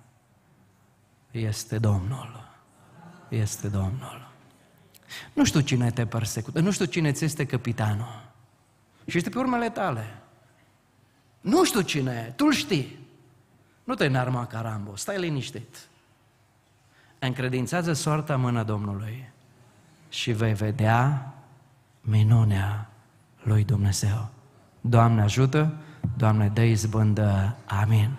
este 1.30 1.78
Domnul. 1.78 2.48
Este 3.28 3.68
Domnul. 3.68 4.30
Nu 5.32 5.44
știu 5.44 5.60
cine 5.60 5.90
te 5.90 6.06
persecută, 6.06 6.60
nu 6.60 6.70
știu 6.70 6.84
cine 6.84 7.12
ți 7.12 7.24
este 7.24 7.46
capitanul. 7.46 8.22
Și 9.06 9.16
este 9.16 9.30
pe 9.30 9.38
urmele 9.38 9.70
tale. 9.70 10.18
Nu 11.40 11.64
știu 11.64 11.80
cine 11.80 12.24
e, 12.28 12.30
tu 12.30 12.50
știi. 12.50 12.98
Nu 13.84 13.94
te 13.94 14.04
înarma 14.04 14.46
ca 14.46 14.60
Rambo, 14.60 14.96
stai 14.96 15.18
liniștit. 15.18 15.76
Încredințează 17.18 17.92
soarta 17.92 18.36
mâna 18.36 18.62
Domnului 18.62 19.30
și 20.08 20.32
vei 20.32 20.54
vedea 20.54 21.34
minunea 22.10 22.90
lui 23.42 23.64
Dumnezeu. 23.64 24.28
Doamne 24.80 25.22
ajută, 25.22 25.72
Doamne 26.16 26.50
dă 26.54 26.62
izbândă, 26.62 27.56
amin. 27.66 28.10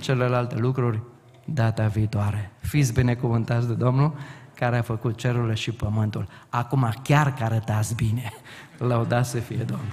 Celelalte 0.00 0.56
lucruri 0.56 1.00
data 1.44 1.86
viitoare. 1.86 2.50
Fiți 2.60 2.92
binecuvântați 2.92 3.66
de 3.66 3.74
Domnul 3.74 4.14
care 4.54 4.78
a 4.78 4.82
făcut 4.82 5.16
cerurile 5.16 5.54
și 5.54 5.70
pământul. 5.70 6.28
Acum 6.48 6.92
chiar 7.02 7.34
că 7.34 7.44
arătați 7.44 7.94
bine. 7.94 8.32
Lăudați 8.78 9.30
să 9.30 9.38
fie 9.38 9.62
Domnul. 9.62 9.86